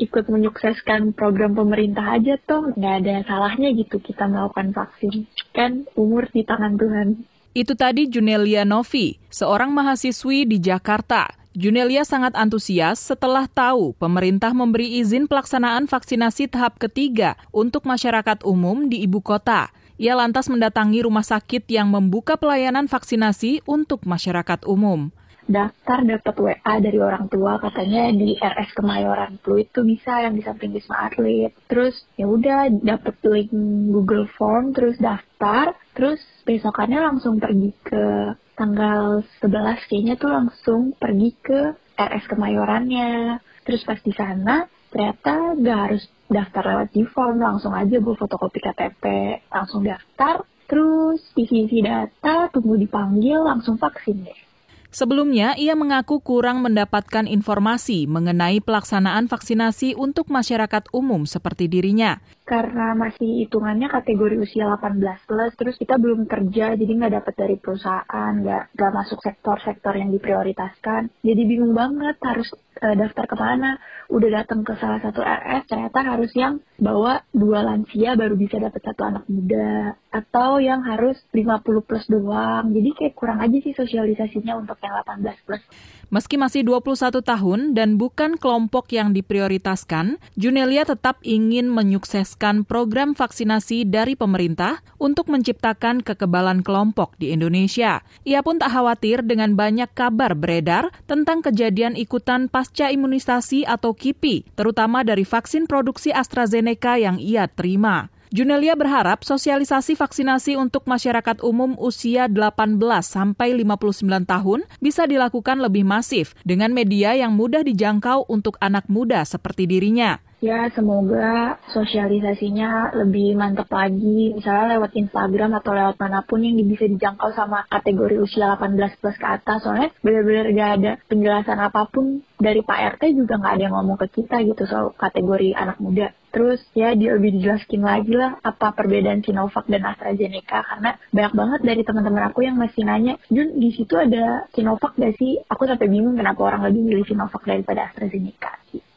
ikut 0.00 0.32
menyukseskan 0.32 1.12
program 1.12 1.52
pemerintah 1.52 2.16
aja 2.16 2.40
toh 2.48 2.72
nggak 2.72 2.94
ada 3.04 3.14
salahnya 3.28 3.76
gitu 3.76 4.00
kita 4.00 4.24
melakukan 4.24 4.72
vaksin. 4.72 5.28
Kan 5.52 5.84
umur 5.92 6.24
di 6.32 6.40
tangan 6.42 6.80
Tuhan. 6.80 7.08
Itu 7.52 7.76
tadi 7.76 8.08
Junelia 8.08 8.64
Novi 8.64 9.20
seorang 9.28 9.76
mahasiswi 9.76 10.48
di 10.48 10.56
Jakarta. 10.56 11.28
Junelia 11.50 12.06
sangat 12.06 12.38
antusias 12.38 13.02
setelah 13.02 13.50
tahu 13.50 13.92
pemerintah 13.98 14.54
memberi 14.54 15.02
izin 15.02 15.26
pelaksanaan 15.26 15.90
vaksinasi 15.90 16.46
tahap 16.46 16.78
ketiga 16.78 17.34
untuk 17.50 17.84
masyarakat 17.84 18.46
umum 18.46 18.86
di 18.86 19.02
ibu 19.02 19.18
kota. 19.18 19.68
Ia 20.00 20.16
lantas 20.16 20.48
mendatangi 20.48 21.04
rumah 21.04 21.26
sakit 21.26 21.68
yang 21.68 21.90
membuka 21.90 22.40
pelayanan 22.40 22.88
vaksinasi 22.88 23.66
untuk 23.68 24.06
masyarakat 24.08 24.64
umum 24.64 25.12
daftar 25.50 26.06
dapat 26.06 26.34
WA 26.38 26.74
dari 26.78 26.98
orang 27.02 27.26
tua 27.26 27.58
katanya 27.58 28.14
di 28.14 28.38
RS 28.38 28.70
Kemayoran 28.78 29.42
Flu 29.42 29.58
itu 29.58 29.82
bisa 29.82 30.22
yang 30.22 30.38
di 30.38 30.46
samping 30.46 30.70
Wisma 30.70 31.10
Atlet. 31.10 31.50
Terus 31.66 31.98
ya 32.14 32.30
udah 32.30 32.70
dapet 32.70 33.18
link 33.26 33.50
Google 33.90 34.30
Form 34.38 34.70
terus 34.70 34.94
daftar, 35.02 35.74
terus 35.98 36.22
besokannya 36.46 37.02
langsung 37.02 37.42
pergi 37.42 37.74
ke 37.82 38.38
tanggal 38.54 39.26
11 39.42 39.90
kayaknya 39.90 40.14
tuh 40.14 40.30
langsung 40.30 40.94
pergi 40.94 41.34
ke 41.42 41.74
RS 41.98 42.30
Kemayorannya. 42.30 43.42
Terus 43.66 43.82
pas 43.82 43.98
di 43.98 44.14
sana 44.14 44.70
ternyata 44.90 45.54
gak 45.58 45.80
harus 45.90 46.02
daftar 46.30 46.62
lewat 46.62 46.88
di 46.94 47.02
form, 47.10 47.42
langsung 47.42 47.74
aja 47.74 47.98
gue 47.98 48.14
fotokopi 48.14 48.62
KTP, 48.62 49.04
langsung 49.50 49.82
daftar, 49.82 50.46
terus 50.70 51.18
isi-isi 51.34 51.82
data, 51.82 52.46
tunggu 52.54 52.78
dipanggil, 52.78 53.42
langsung 53.42 53.78
vaksin 53.78 54.22
deh. 54.22 54.49
Sebelumnya, 54.90 55.54
ia 55.54 55.78
mengaku 55.78 56.18
kurang 56.18 56.66
mendapatkan 56.66 57.30
informasi 57.30 58.10
mengenai 58.10 58.58
pelaksanaan 58.58 59.30
vaksinasi 59.30 59.94
untuk 59.94 60.26
masyarakat 60.34 60.90
umum 60.90 61.30
seperti 61.30 61.70
dirinya. 61.70 62.18
Karena 62.42 62.98
masih 62.98 63.46
hitungannya 63.46 63.86
kategori 63.86 64.42
usia 64.42 64.66
18 64.66 64.98
plus, 65.30 65.54
terus 65.54 65.78
kita 65.78 65.94
belum 65.94 66.26
kerja, 66.26 66.74
jadi 66.74 66.90
nggak 66.90 67.14
dapat 67.22 67.34
dari 67.38 67.56
perusahaan, 67.62 68.32
nggak, 68.42 68.74
nggak 68.74 68.92
masuk 68.92 69.22
sektor-sektor 69.22 69.94
yang 69.94 70.10
diprioritaskan. 70.10 71.14
Jadi 71.22 71.42
bingung 71.46 71.70
banget 71.70 72.18
harus 72.26 72.50
uh, 72.80 72.94
daftar 72.96 73.24
ke 73.28 73.36
mana. 73.36 73.76
Udah 74.10 74.42
datang 74.42 74.66
ke 74.66 74.74
salah 74.80 74.98
satu 74.98 75.22
RS, 75.22 75.70
ternyata 75.70 76.02
harus 76.02 76.32
yang 76.34 76.58
bawa 76.80 77.22
dua 77.30 77.62
lansia 77.62 78.18
baru 78.18 78.34
bisa 78.34 78.58
dapat 78.58 78.82
satu 78.82 79.02
anak 79.06 79.24
muda. 79.30 79.94
Atau 80.10 80.58
yang 80.58 80.82
harus 80.82 81.20
50 81.30 81.86
plus 81.86 82.04
doang. 82.10 82.74
Jadi 82.74 82.90
kayak 82.96 83.14
kurang 83.14 83.38
aja 83.38 83.56
sih 83.62 83.76
sosialisasinya 83.76 84.58
untuk 84.58 84.80
yang 84.82 84.98
18 85.06 85.46
plus. 85.46 85.62
Meski 86.10 86.34
masih 86.34 86.66
21 86.66 87.22
tahun 87.22 87.60
dan 87.78 87.94
bukan 87.94 88.34
kelompok 88.34 88.90
yang 88.90 89.14
diprioritaskan, 89.14 90.18
Junelia 90.34 90.82
tetap 90.82 91.22
ingin 91.22 91.70
menyukseskan 91.70 92.66
program 92.66 93.14
vaksinasi 93.14 93.86
dari 93.86 94.18
pemerintah 94.18 94.82
untuk 94.98 95.30
menciptakan 95.30 96.02
kekebalan 96.02 96.66
kelompok 96.66 97.14
di 97.22 97.30
Indonesia. 97.30 98.02
Ia 98.26 98.42
pun 98.42 98.58
tak 98.58 98.74
khawatir 98.74 99.22
dengan 99.22 99.54
banyak 99.54 99.94
kabar 99.94 100.34
beredar 100.34 100.90
tentang 101.06 101.46
kejadian 101.46 101.94
ikutan 101.94 102.50
pasca 102.50 102.90
imunisasi 102.90 103.62
atau 103.62 103.94
KIPI, 103.94 104.58
terutama 104.58 105.06
dari 105.06 105.22
vaksin 105.22 105.70
produksi 105.70 106.10
AstraZeneca 106.10 106.98
yang 106.98 107.22
ia 107.22 107.46
terima. 107.46 108.10
Junelia 108.30 108.78
berharap 108.78 109.26
sosialisasi 109.26 109.98
vaksinasi 109.98 110.54
untuk 110.54 110.86
masyarakat 110.86 111.42
umum 111.42 111.74
usia 111.82 112.30
18 112.30 112.78
sampai 113.02 113.58
59 113.58 114.06
tahun 114.06 114.62
bisa 114.78 115.02
dilakukan 115.10 115.58
lebih 115.58 115.82
masif 115.82 116.38
dengan 116.46 116.70
media 116.70 117.18
yang 117.18 117.34
mudah 117.34 117.66
dijangkau 117.66 118.30
untuk 118.30 118.54
anak 118.62 118.86
muda 118.86 119.26
seperti 119.26 119.66
dirinya. 119.66 120.22
Ya, 120.40 120.72
semoga 120.72 121.60
sosialisasinya 121.68 122.96
lebih 122.96 123.36
mantap 123.36 123.68
lagi, 123.68 124.32
misalnya 124.32 124.80
lewat 124.80 124.96
Instagram 124.96 125.60
atau 125.60 125.76
lewat 125.76 126.00
mana 126.00 126.24
pun 126.24 126.40
yang 126.40 126.56
bisa 126.64 126.88
dijangkau 126.88 127.36
sama 127.36 127.68
kategori 127.68 128.16
usia 128.24 128.56
18 128.56 128.72
plus 129.04 129.20
ke 129.20 129.26
atas. 129.28 129.60
Soalnya 129.60 129.92
benar-benar 130.00 130.48
gak 130.56 130.70
ada 130.80 130.92
penjelasan 131.12 131.60
apa 131.60 131.84
pun 131.92 132.24
dari 132.40 132.64
Pak 132.64 132.78
RT 132.96 133.20
juga 133.20 133.36
gak 133.36 133.52
ada 133.52 133.62
yang 133.68 133.76
ngomong 133.76 134.00
ke 134.00 134.08
kita 134.16 134.40
gitu 134.48 134.64
soal 134.64 134.96
kategori 134.96 135.52
anak 135.52 135.76
muda. 135.76 136.08
Terus 136.32 136.64
ya 136.72 136.96
dia 136.96 137.20
lebih 137.20 137.36
dijelaskin 137.36 137.84
lagi 137.84 138.16
lah 138.16 138.40
apa 138.40 138.72
perbedaan 138.72 139.20
Sinovac 139.20 139.68
dan 139.68 139.84
AstraZeneca 139.92 140.64
karena 140.64 140.96
banyak 141.12 141.34
banget 141.36 141.60
dari 141.68 141.82
teman-teman 141.84 142.32
aku 142.32 142.48
yang 142.48 142.56
masih 142.56 142.88
nanya, 142.88 143.20
Jun 143.28 143.60
di 143.60 143.76
situ 143.76 143.92
ada 143.92 144.48
Sinovac 144.56 144.96
gak 144.96 145.20
sih? 145.20 145.36
Aku 145.52 145.68
sampai 145.68 145.84
bingung 145.84 146.16
kenapa 146.16 146.48
orang 146.48 146.64
lebih 146.72 146.80
milih 146.80 147.04
Sinovac 147.04 147.44
daripada 147.44 147.92
AstraZeneca. 147.92 148.56
Gitu. 148.72 148.89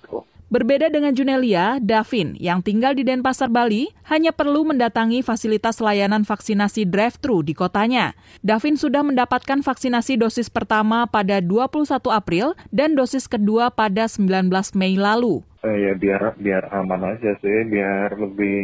Berbeda 0.54 0.86
dengan 0.94 1.18
Junelia, 1.18 1.82
Davin 1.82 2.38
yang 2.38 2.62
tinggal 2.62 2.94
di 2.94 3.02
Denpasar, 3.02 3.50
Bali, 3.50 3.90
hanya 4.06 4.30
perlu 4.30 4.62
mendatangi 4.62 5.26
fasilitas 5.26 5.82
layanan 5.82 6.22
vaksinasi 6.22 6.86
drive-thru 6.86 7.42
di 7.42 7.58
kotanya. 7.58 8.14
Davin 8.46 8.78
sudah 8.78 9.02
mendapatkan 9.02 9.66
vaksinasi 9.66 10.22
dosis 10.22 10.54
pertama 10.54 11.10
pada 11.10 11.42
21 11.42 11.90
April 12.14 12.54
dan 12.70 12.94
dosis 12.94 13.26
kedua 13.26 13.74
pada 13.74 14.06
19 14.06 14.54
Mei 14.78 14.94
lalu 14.94 15.42
eh, 15.64 15.78
ya 15.90 15.94
biar 15.96 16.22
biar 16.38 16.64
aman 16.72 17.16
aja 17.16 17.32
sih 17.40 17.58
biar 17.68 18.16
lebih 18.16 18.56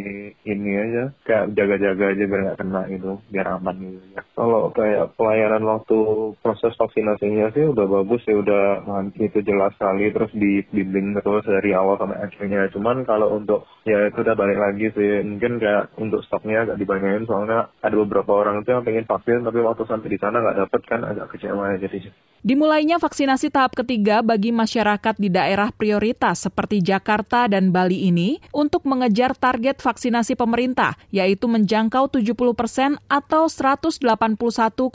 ini 0.44 0.72
aja 0.76 1.04
kayak 1.26 1.56
jaga-jaga 1.56 2.06
aja 2.16 2.24
biar 2.28 2.42
nggak 2.46 2.60
kena 2.60 2.82
itu 2.92 3.12
biar 3.32 3.48
aman 3.60 3.76
gitu 3.80 4.08
ya 4.16 4.22
kalau 4.36 4.72
kayak 4.72 5.16
pelayanan 5.20 5.64
waktu 5.68 5.98
proses 6.40 6.72
vaksinasinya 6.80 7.52
sih 7.52 7.68
udah 7.68 7.86
bagus 7.88 8.24
sih 8.24 8.36
udah 8.36 8.88
itu 9.20 9.40
jelas 9.44 9.76
sekali 9.76 10.12
terus 10.16 10.32
dibimbing 10.32 11.16
terus 11.20 11.44
dari 11.44 11.76
awal 11.76 12.00
sampai 12.00 12.24
akhirnya. 12.24 12.72
Cuman 12.72 13.04
kalau 13.04 13.36
untuk 13.36 13.68
ya 13.84 14.08
itu 14.08 14.24
udah 14.24 14.36
balik 14.40 14.60
lagi 14.60 14.88
sih 14.96 15.24
mungkin 15.26 15.60
kayak 15.60 15.92
untuk 16.00 16.24
stoknya 16.26 16.64
agak 16.68 16.80
dibanyain 16.80 17.28
soalnya 17.28 17.68
ada 17.84 17.96
beberapa 17.96 18.32
orang 18.32 18.64
itu 18.64 18.70
yang 18.72 18.86
pengen 18.86 19.08
vaksin 19.08 19.44
tapi 19.44 19.60
waktu 19.60 19.84
sampai 19.88 20.10
di 20.10 20.20
sana 20.20 20.40
nggak 20.40 20.60
dapet 20.66 20.82
kan 20.88 21.02
agak 21.04 21.28
kecewa 21.36 21.76
ya 21.76 21.78
jadi 21.88 22.00
Dimulainya 22.40 23.04
vaksinasi 23.04 23.52
tahap 23.52 23.76
ketiga 23.76 24.24
bagi 24.24 24.56
masyarakat 24.56 25.20
di 25.20 25.28
daerah 25.28 25.76
prioritas 25.76 26.48
seperti 26.48 26.80
Jakarta 26.80 27.52
dan 27.52 27.76
Bali 27.76 28.08
ini 28.08 28.40
untuk 28.56 28.88
mengejar 28.88 29.36
target 29.36 29.84
vaksinasi 29.84 30.40
pemerintah, 30.40 30.96
yaitu 31.12 31.52
menjangkau 31.52 32.08
70 32.08 32.56
persen 32.56 32.96
atau 33.12 33.52
181,5 33.52 34.88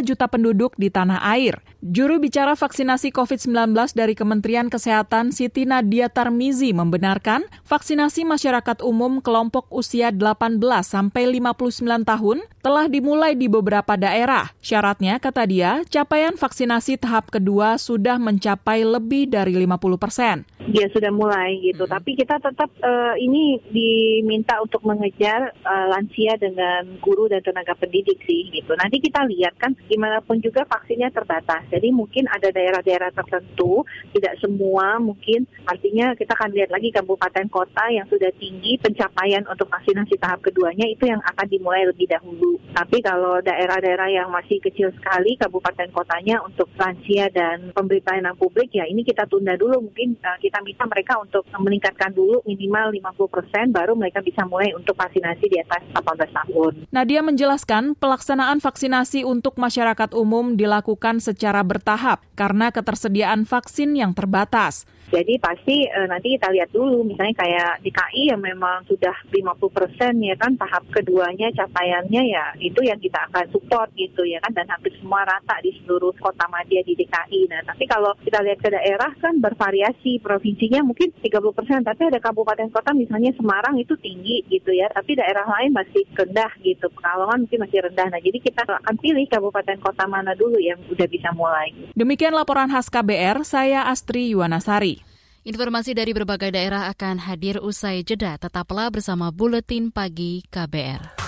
juta 0.00 0.26
penduduk 0.32 0.72
di 0.80 0.88
tanah 0.88 1.20
air. 1.28 1.60
Juru 1.84 2.18
bicara 2.24 2.56
vaksinasi 2.56 3.12
COVID-19 3.12 3.76
dari 3.92 4.16
Kementerian 4.16 4.72
Kesehatan 4.72 5.30
Siti 5.30 5.68
Nadia 5.68 6.08
Tarmizi 6.08 6.72
membenarkan 6.72 7.44
vaksinasi 7.68 8.24
masyarakat 8.24 8.80
umum 8.80 9.20
kelompok 9.20 9.68
usia 9.70 10.08
18 10.08 10.58
sampai 10.82 11.36
59 11.36 11.84
tahun 12.02 12.42
telah 12.64 12.88
dimulai 12.88 13.36
di 13.36 13.46
beberapa 13.46 13.94
daerah. 13.94 14.50
Syaratnya, 14.58 15.22
kata 15.22 15.46
dia, 15.46 15.86
capaian 15.86 16.34
vaksinasi 16.34 16.77
tahap 17.00 17.32
kedua 17.32 17.80
sudah 17.80 18.20
mencapai 18.20 18.86
lebih 18.86 19.32
dari 19.32 19.56
50 19.56 19.98
persen. 19.98 20.46
Ya 20.68 20.84
sudah 20.92 21.08
mulai 21.08 21.56
gitu, 21.64 21.88
hmm. 21.88 21.92
tapi 21.96 22.12
kita 22.12 22.36
tetap 22.36 22.68
uh, 22.84 23.16
ini 23.16 23.56
diminta 23.72 24.60
untuk 24.60 24.84
mengejar 24.84 25.56
uh, 25.64 25.86
lansia 25.88 26.36
dengan 26.36 27.00
guru 27.00 27.24
dan 27.24 27.40
tenaga 27.40 27.72
pendidik 27.72 28.20
sih 28.28 28.52
gitu. 28.52 28.76
Nanti 28.76 29.00
kita 29.00 29.24
lihat 29.24 29.56
kan 29.56 29.72
gimana 29.88 30.20
pun 30.20 30.36
juga 30.44 30.68
vaksinnya 30.68 31.08
terbatas. 31.08 31.64
Jadi 31.72 31.88
mungkin 31.88 32.28
ada 32.28 32.52
daerah-daerah 32.52 33.16
tertentu, 33.16 33.80
tidak 34.12 34.36
semua 34.44 35.00
mungkin 35.00 35.48
artinya 35.64 36.12
kita 36.12 36.36
akan 36.36 36.52
lihat 36.52 36.68
lagi 36.68 36.92
kabupaten 36.92 37.48
kota 37.48 37.88
yang 37.88 38.04
sudah 38.12 38.28
tinggi 38.36 38.76
pencapaian 38.76 39.48
untuk 39.48 39.72
vaksinasi 39.72 40.20
tahap 40.20 40.44
keduanya 40.44 40.84
itu 40.84 41.08
yang 41.08 41.24
akan 41.24 41.48
dimulai 41.48 41.88
lebih 41.88 42.12
dahulu. 42.12 42.60
Tapi 42.76 43.00
kalau 43.00 43.40
daerah-daerah 43.40 44.12
yang 44.12 44.28
masih 44.28 44.60
kecil 44.60 44.92
sekali 45.00 45.40
kabupaten 45.40 45.88
kotanya 45.96 46.44
untuk 46.44 46.67
lansia 46.76 47.32
dan 47.32 47.70
pemberi 47.72 48.04
pelayanan 48.04 48.36
publik 48.36 48.74
ya 48.74 48.84
ini 48.84 49.06
kita 49.06 49.24
tunda 49.30 49.56
dulu 49.56 49.80
mungkin 49.80 50.18
uh, 50.20 50.36
kita 50.42 50.60
minta 50.60 50.84
mereka 50.84 51.16
untuk 51.22 51.46
meningkatkan 51.56 52.12
dulu 52.12 52.42
minimal 52.44 52.90
50 52.92 53.28
persen, 53.28 53.64
baru 53.70 53.92
mereka 53.94 54.24
bisa 54.24 54.42
mulai 54.48 54.72
untuk 54.72 54.96
vaksinasi 54.96 55.44
di 55.46 55.58
atas 55.60 55.84
18 55.92 56.32
tahun. 56.32 56.72
Nadia 56.88 57.20
menjelaskan 57.20 57.94
pelaksanaan 57.94 58.58
vaksinasi 58.58 59.22
untuk 59.22 59.60
masyarakat 59.60 60.16
umum 60.16 60.56
dilakukan 60.56 61.20
secara 61.20 61.60
bertahap 61.62 62.24
karena 62.34 62.72
ketersediaan 62.72 63.44
vaksin 63.44 63.94
yang 63.94 64.16
terbatas. 64.16 64.88
Jadi 65.08 65.40
pasti 65.40 65.88
e, 65.88 66.00
nanti 66.04 66.36
kita 66.36 66.52
lihat 66.52 66.68
dulu, 66.68 67.00
misalnya 67.00 67.40
kayak 67.40 67.80
di 67.80 67.88
KI 67.88 68.28
yang 68.28 68.44
memang 68.44 68.84
sudah 68.84 69.16
50 69.32 69.56
persen 69.72 70.20
ya 70.20 70.36
kan 70.36 70.52
tahap 70.60 70.84
keduanya 70.92 71.48
capaiannya 71.56 72.28
ya 72.28 72.52
itu 72.60 72.84
yang 72.84 73.00
kita 73.00 73.16
akan 73.32 73.48
support 73.48 73.88
gitu 73.96 74.28
ya 74.28 74.36
kan 74.44 74.52
dan 74.52 74.68
hampir 74.68 74.92
semua 75.00 75.24
rata 75.24 75.56
di 75.64 75.72
seluruh 75.80 76.12
kota 76.20 76.44
madya 76.58 76.82
di 76.82 76.98
DKI. 76.98 77.46
Nah 77.46 77.62
tapi 77.62 77.86
kalau 77.86 78.10
kita 78.18 78.42
lihat 78.42 78.58
ke 78.58 78.68
daerah 78.74 79.14
kan 79.22 79.38
bervariasi 79.38 80.18
provinsinya 80.18 80.82
mungkin 80.82 81.14
30 81.22 81.54
persen, 81.54 81.86
tapi 81.86 82.10
ada 82.10 82.18
kabupaten 82.18 82.66
kota 82.74 82.90
misalnya 82.98 83.30
Semarang 83.38 83.78
itu 83.78 83.94
tinggi 84.02 84.42
gitu 84.50 84.74
ya, 84.74 84.90
tapi 84.90 85.14
daerah 85.14 85.46
lain 85.46 85.70
masih 85.70 86.02
rendah 86.10 86.50
gitu, 86.66 86.90
Pekalongan 86.90 87.46
mungkin 87.46 87.62
masih 87.62 87.78
rendah. 87.86 88.10
Nah 88.10 88.18
jadi 88.18 88.38
kita 88.42 88.66
akan 88.66 88.96
pilih 88.98 89.26
kabupaten 89.30 89.78
kota 89.78 90.04
mana 90.10 90.34
dulu 90.34 90.58
yang 90.58 90.82
udah 90.90 91.06
bisa 91.06 91.30
mulai. 91.30 91.70
Demikian 91.94 92.34
laporan 92.34 92.66
khas 92.66 92.90
KBR, 92.90 93.46
saya 93.46 93.86
Astri 93.86 94.34
Yuwanasari. 94.34 95.06
Informasi 95.46 95.96
dari 95.96 96.12
berbagai 96.12 96.52
daerah 96.52 96.90
akan 96.92 97.24
hadir 97.24 97.62
usai 97.62 98.04
jeda. 98.04 98.36
Tetaplah 98.36 98.92
bersama 98.92 99.32
Buletin 99.32 99.88
Pagi 99.88 100.44
KBR. 100.50 101.27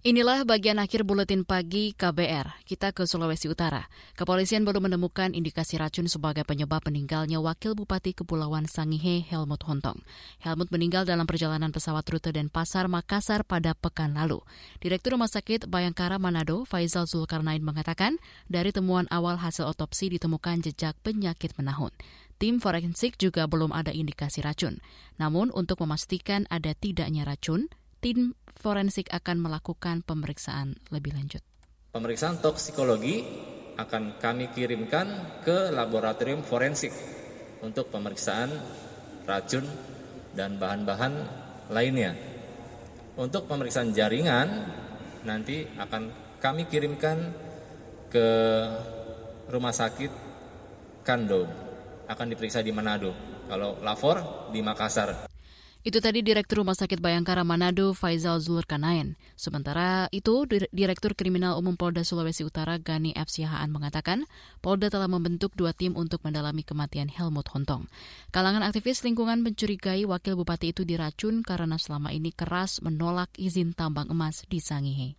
Inilah 0.00 0.48
bagian 0.48 0.80
akhir 0.80 1.04
buletin 1.04 1.44
pagi 1.44 1.92
KBR. 1.92 2.64
Kita 2.64 2.88
ke 2.88 3.04
Sulawesi 3.04 3.52
Utara. 3.52 3.84
Kepolisian 4.16 4.64
belum 4.64 4.88
menemukan 4.88 5.36
indikasi 5.36 5.76
racun 5.76 6.08
sebagai 6.08 6.40
penyebab 6.48 6.80
meninggalnya 6.88 7.36
Wakil 7.36 7.76
Bupati 7.76 8.16
Kepulauan 8.16 8.64
Sangihe 8.64 9.20
Helmut 9.20 9.60
Hontong. 9.68 10.00
Helmut 10.40 10.72
meninggal 10.72 11.04
dalam 11.04 11.28
perjalanan 11.28 11.68
pesawat 11.68 12.08
rute 12.08 12.32
dan 12.32 12.48
pasar 12.48 12.88
Makassar 12.88 13.44
pada 13.44 13.76
pekan 13.76 14.16
lalu. 14.16 14.40
Direktur 14.80 15.20
Rumah 15.20 15.28
Sakit 15.28 15.68
Bayangkara 15.68 16.16
Manado, 16.16 16.64
Faizal 16.64 17.04
Zulkarnain 17.04 17.60
mengatakan, 17.60 18.16
dari 18.48 18.72
temuan 18.72 19.04
awal 19.12 19.36
hasil 19.36 19.68
otopsi 19.68 20.08
ditemukan 20.16 20.64
jejak 20.64 20.96
penyakit 21.04 21.52
menahun. 21.60 21.92
Tim 22.40 22.56
forensik 22.56 23.20
juga 23.20 23.44
belum 23.44 23.68
ada 23.68 23.92
indikasi 23.92 24.40
racun. 24.40 24.80
Namun 25.20 25.52
untuk 25.52 25.84
memastikan 25.84 26.48
ada 26.48 26.72
tidaknya 26.72 27.28
racun, 27.28 27.68
tim 28.00 28.34
forensik 28.60 29.12
akan 29.12 29.40
melakukan 29.44 30.00
pemeriksaan 30.04 30.76
lebih 30.88 31.16
lanjut. 31.16 31.44
Pemeriksaan 31.92 32.40
toksikologi 32.40 33.24
akan 33.76 34.20
kami 34.20 34.52
kirimkan 34.52 35.40
ke 35.44 35.72
laboratorium 35.72 36.44
forensik 36.44 36.92
untuk 37.64 37.88
pemeriksaan 37.92 38.52
racun 39.24 39.64
dan 40.32 40.56
bahan-bahan 40.60 41.12
lainnya. 41.72 42.12
Untuk 43.20 43.44
pemeriksaan 43.48 43.92
jaringan 43.92 44.48
nanti 45.28 45.68
akan 45.76 46.36
kami 46.40 46.64
kirimkan 46.68 47.18
ke 48.08 48.28
rumah 49.52 49.74
sakit 49.76 50.32
Kando 51.00 51.48
akan 52.06 52.26
diperiksa 52.32 52.60
di 52.60 52.70
Manado. 52.70 53.12
Kalau 53.48 53.80
lapor 53.82 54.50
di 54.54 54.60
Makassar. 54.62 55.26
Itu 55.80 56.04
tadi 56.04 56.20
Direktur 56.20 56.60
Rumah 56.60 56.76
Sakit 56.76 57.00
Bayangkara 57.00 57.40
Manado, 57.40 57.96
Faizal 57.96 58.36
Zulkarnain. 58.44 59.16
Sementara 59.32 60.12
itu, 60.12 60.44
Direktur 60.76 61.16
Kriminal 61.16 61.56
Umum 61.56 61.80
Polda 61.80 62.04
Sulawesi 62.04 62.44
Utara, 62.44 62.76
Gani 62.76 63.16
F. 63.16 63.32
Siahaan 63.32 63.72
mengatakan, 63.72 64.28
Polda 64.60 64.92
telah 64.92 65.08
membentuk 65.08 65.56
dua 65.56 65.72
tim 65.72 65.96
untuk 65.96 66.20
mendalami 66.20 66.68
kematian 66.68 67.08
Helmut 67.08 67.48
Hontong. 67.56 67.88
Kalangan 68.28 68.60
aktivis 68.60 69.00
lingkungan 69.08 69.40
mencurigai 69.40 70.04
wakil 70.04 70.36
bupati 70.36 70.76
itu 70.76 70.84
diracun 70.84 71.40
karena 71.40 71.80
selama 71.80 72.12
ini 72.12 72.28
keras 72.28 72.84
menolak 72.84 73.32
izin 73.40 73.72
tambang 73.72 74.12
emas 74.12 74.44
di 74.52 74.60
Sangihe. 74.60 75.16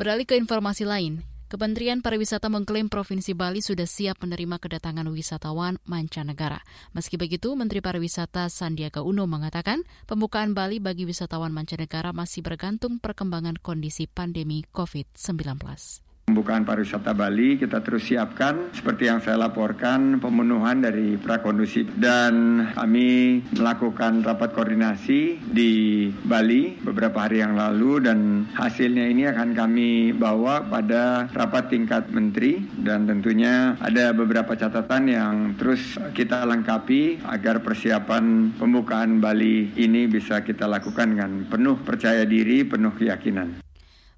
Beralih 0.00 0.24
ke 0.24 0.40
informasi 0.40 0.88
lain, 0.88 1.20
Kementerian 1.52 2.00
Pariwisata 2.00 2.48
mengklaim 2.48 2.88
Provinsi 2.88 3.36
Bali 3.36 3.60
sudah 3.60 3.84
siap 3.84 4.24
menerima 4.24 4.56
kedatangan 4.56 5.04
wisatawan 5.12 5.76
mancanegara. 5.84 6.64
Meski 6.96 7.20
begitu, 7.20 7.52
Menteri 7.52 7.84
Pariwisata 7.84 8.48
Sandiaga 8.48 9.04
Uno 9.04 9.28
mengatakan 9.28 9.84
pembukaan 10.08 10.56
Bali 10.56 10.80
bagi 10.80 11.04
wisatawan 11.04 11.52
mancanegara 11.52 12.16
masih 12.16 12.40
bergantung 12.40 12.96
perkembangan 12.96 13.60
kondisi 13.60 14.08
pandemi 14.08 14.64
COVID-19. 14.72 16.11
Pembukaan 16.32 16.64
pariwisata 16.64 17.12
Bali 17.12 17.60
kita 17.60 17.84
terus 17.84 18.08
siapkan 18.08 18.72
seperti 18.72 19.04
yang 19.04 19.20
saya 19.20 19.36
laporkan 19.36 20.16
pemenuhan 20.16 20.80
dari 20.80 21.20
prakondusif 21.20 21.92
dan 22.00 22.64
kami 22.72 23.44
melakukan 23.52 24.24
rapat 24.24 24.56
koordinasi 24.56 25.44
di 25.44 26.08
Bali 26.24 26.80
beberapa 26.80 27.28
hari 27.28 27.44
yang 27.44 27.52
lalu 27.52 28.08
dan 28.08 28.48
hasilnya 28.56 29.12
ini 29.12 29.28
akan 29.28 29.52
kami 29.52 30.16
bawa 30.16 30.64
pada 30.72 31.28
rapat 31.36 31.68
tingkat 31.68 32.08
menteri 32.08 32.64
dan 32.80 33.04
tentunya 33.04 33.76
ada 33.76 34.16
beberapa 34.16 34.56
catatan 34.56 35.12
yang 35.12 35.34
terus 35.60 36.00
kita 36.16 36.48
lengkapi 36.48 37.28
agar 37.28 37.60
persiapan 37.60 38.56
pembukaan 38.56 39.20
Bali 39.20 39.68
ini 39.76 40.08
bisa 40.08 40.40
kita 40.40 40.64
lakukan 40.64 41.12
dengan 41.12 41.44
penuh 41.44 41.76
percaya 41.84 42.24
diri, 42.24 42.64
penuh 42.64 42.96
keyakinan. 42.96 43.60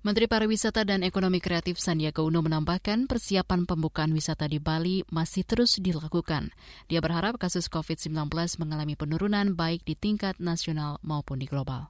Menteri 0.04 0.28
Pariwisata 0.28 0.84
dan 0.84 1.00
Ekonomi 1.00 1.40
Kreatif 1.40 1.80
Sandiaga 1.80 2.20
Uno 2.20 2.44
menambahkan 2.44 3.08
persiapan 3.08 3.64
pembukaan 3.64 4.12
wisata 4.12 4.44
di 4.44 4.60
Bali 4.60 5.00
masih 5.08 5.48
terus 5.48 5.80
dilakukan. 5.80 6.52
Dia 6.92 7.00
berharap 7.00 7.40
kasus 7.40 7.72
COVID-19 7.72 8.28
mengalami 8.60 9.00
penurunan 9.00 9.56
baik 9.56 9.80
di 9.88 9.96
tingkat 9.96 10.36
nasional 10.36 11.00
maupun 11.00 11.40
di 11.40 11.48
global. 11.48 11.88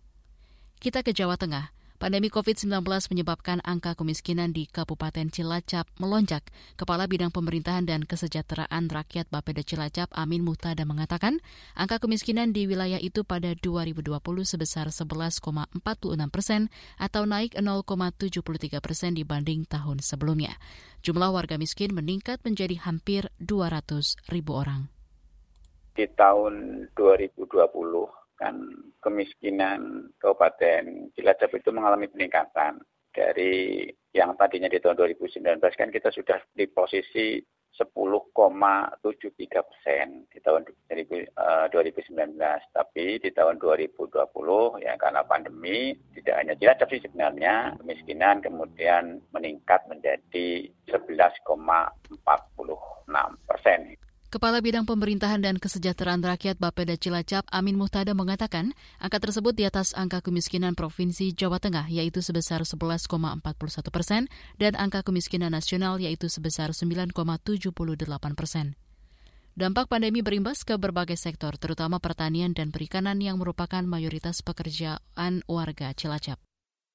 Kita 0.79 1.03
ke 1.03 1.11
Jawa 1.11 1.35
Tengah. 1.35 1.75
Pandemi 2.05 2.29
COVID-19 2.29 2.85
menyebabkan 2.85 3.65
angka 3.65 3.97
kemiskinan 3.97 4.53
di 4.53 4.69
Kabupaten 4.69 5.25
Cilacap 5.33 5.89
melonjak. 5.97 6.45
Kepala 6.77 7.09
Bidang 7.09 7.33
Pemerintahan 7.33 7.89
dan 7.89 8.05
Kesejahteraan 8.05 8.93
Rakyat 8.93 9.33
Bapeda 9.33 9.65
Cilacap 9.65 10.13
Amin 10.13 10.45
Muhtada 10.45 10.85
mengatakan, 10.85 11.41
angka 11.73 12.05
kemiskinan 12.05 12.53
di 12.53 12.69
wilayah 12.69 13.01
itu 13.01 13.25
pada 13.25 13.57
2020 13.57 14.21
sebesar 14.45 14.93
11,46 14.93 15.81
persen 16.29 16.69
atau 17.01 17.25
naik 17.25 17.57
0,73 17.57 18.85
persen 18.85 19.17
dibanding 19.17 19.65
tahun 19.65 20.05
sebelumnya. 20.05 20.61
Jumlah 21.01 21.33
warga 21.33 21.57
miskin 21.57 21.97
meningkat 21.97 22.45
menjadi 22.45 22.85
hampir 22.85 23.33
200 23.41 24.29
ribu 24.29 24.53
orang. 24.53 24.93
Di 25.97 26.05
tahun 26.13 26.85
2020 26.93 27.49
kan 28.45 28.69
kemiskinan 29.01 30.13
Kabupaten 30.21 31.09
Cilacap 31.17 31.57
itu 31.57 31.73
mengalami 31.73 32.13
peningkatan 32.13 32.85
dari 33.15 33.89
yang 34.13 34.37
tadinya 34.37 34.69
di 34.69 34.77
tahun 34.77 35.01
2019 35.01 35.41
kan 35.65 35.89
kita 35.89 36.13
sudah 36.13 36.37
di 36.53 36.69
posisi 36.69 37.41
10,73 37.75 39.03
persen 39.67 40.07
di 40.31 40.39
tahun 40.39 40.63
2019, 40.63 42.39
eh, 42.39 42.59
tapi 42.71 43.19
di 43.19 43.35
tahun 43.35 43.59
2020 43.59 44.79
ya 44.79 44.95
karena 44.95 45.27
pandemi 45.27 45.91
tidak 46.15 46.39
hanya 46.39 46.55
Cilacap 46.55 46.87
sih 46.95 47.03
sebenarnya 47.03 47.75
kemiskinan 47.83 48.39
kemudian 48.47 49.19
meningkat 49.35 49.83
menjadi 49.91 50.71
11,46 50.87 52.15
persen. 53.51 53.99
Kepala 54.35 54.59
Bidang 54.59 54.83
Pemerintahan 54.83 55.39
dan 55.39 55.63
Kesejahteraan 55.63 56.19
Rakyat 56.19 56.59
Bapeda 56.59 56.99
Cilacap, 56.99 57.47
Amin 57.55 57.79
Muhtada 57.79 58.19
mengatakan, 58.19 58.75
angka 58.99 59.23
tersebut 59.23 59.55
di 59.55 59.63
atas 59.63 59.95
angka 59.95 60.27
kemiskinan 60.27 60.75
Provinsi 60.75 61.31
Jawa 61.31 61.63
Tengah, 61.63 61.87
yaitu 61.87 62.19
sebesar 62.19 62.67
11,41 62.67 63.15
persen, 63.95 64.27
dan 64.59 64.75
angka 64.75 65.07
kemiskinan 65.07 65.55
nasional, 65.55 66.03
yaitu 66.03 66.27
sebesar 66.27 66.75
9,78 66.75 67.15
persen. 68.35 68.75
Dampak 69.55 69.87
pandemi 69.87 70.19
berimbas 70.19 70.67
ke 70.67 70.75
berbagai 70.83 71.15
sektor, 71.15 71.55
terutama 71.55 72.03
pertanian 72.03 72.51
dan 72.59 72.75
perikanan 72.75 73.23
yang 73.23 73.39
merupakan 73.39 73.87
mayoritas 73.87 74.43
pekerjaan 74.43 75.47
warga 75.47 75.95
Cilacap. 75.95 76.43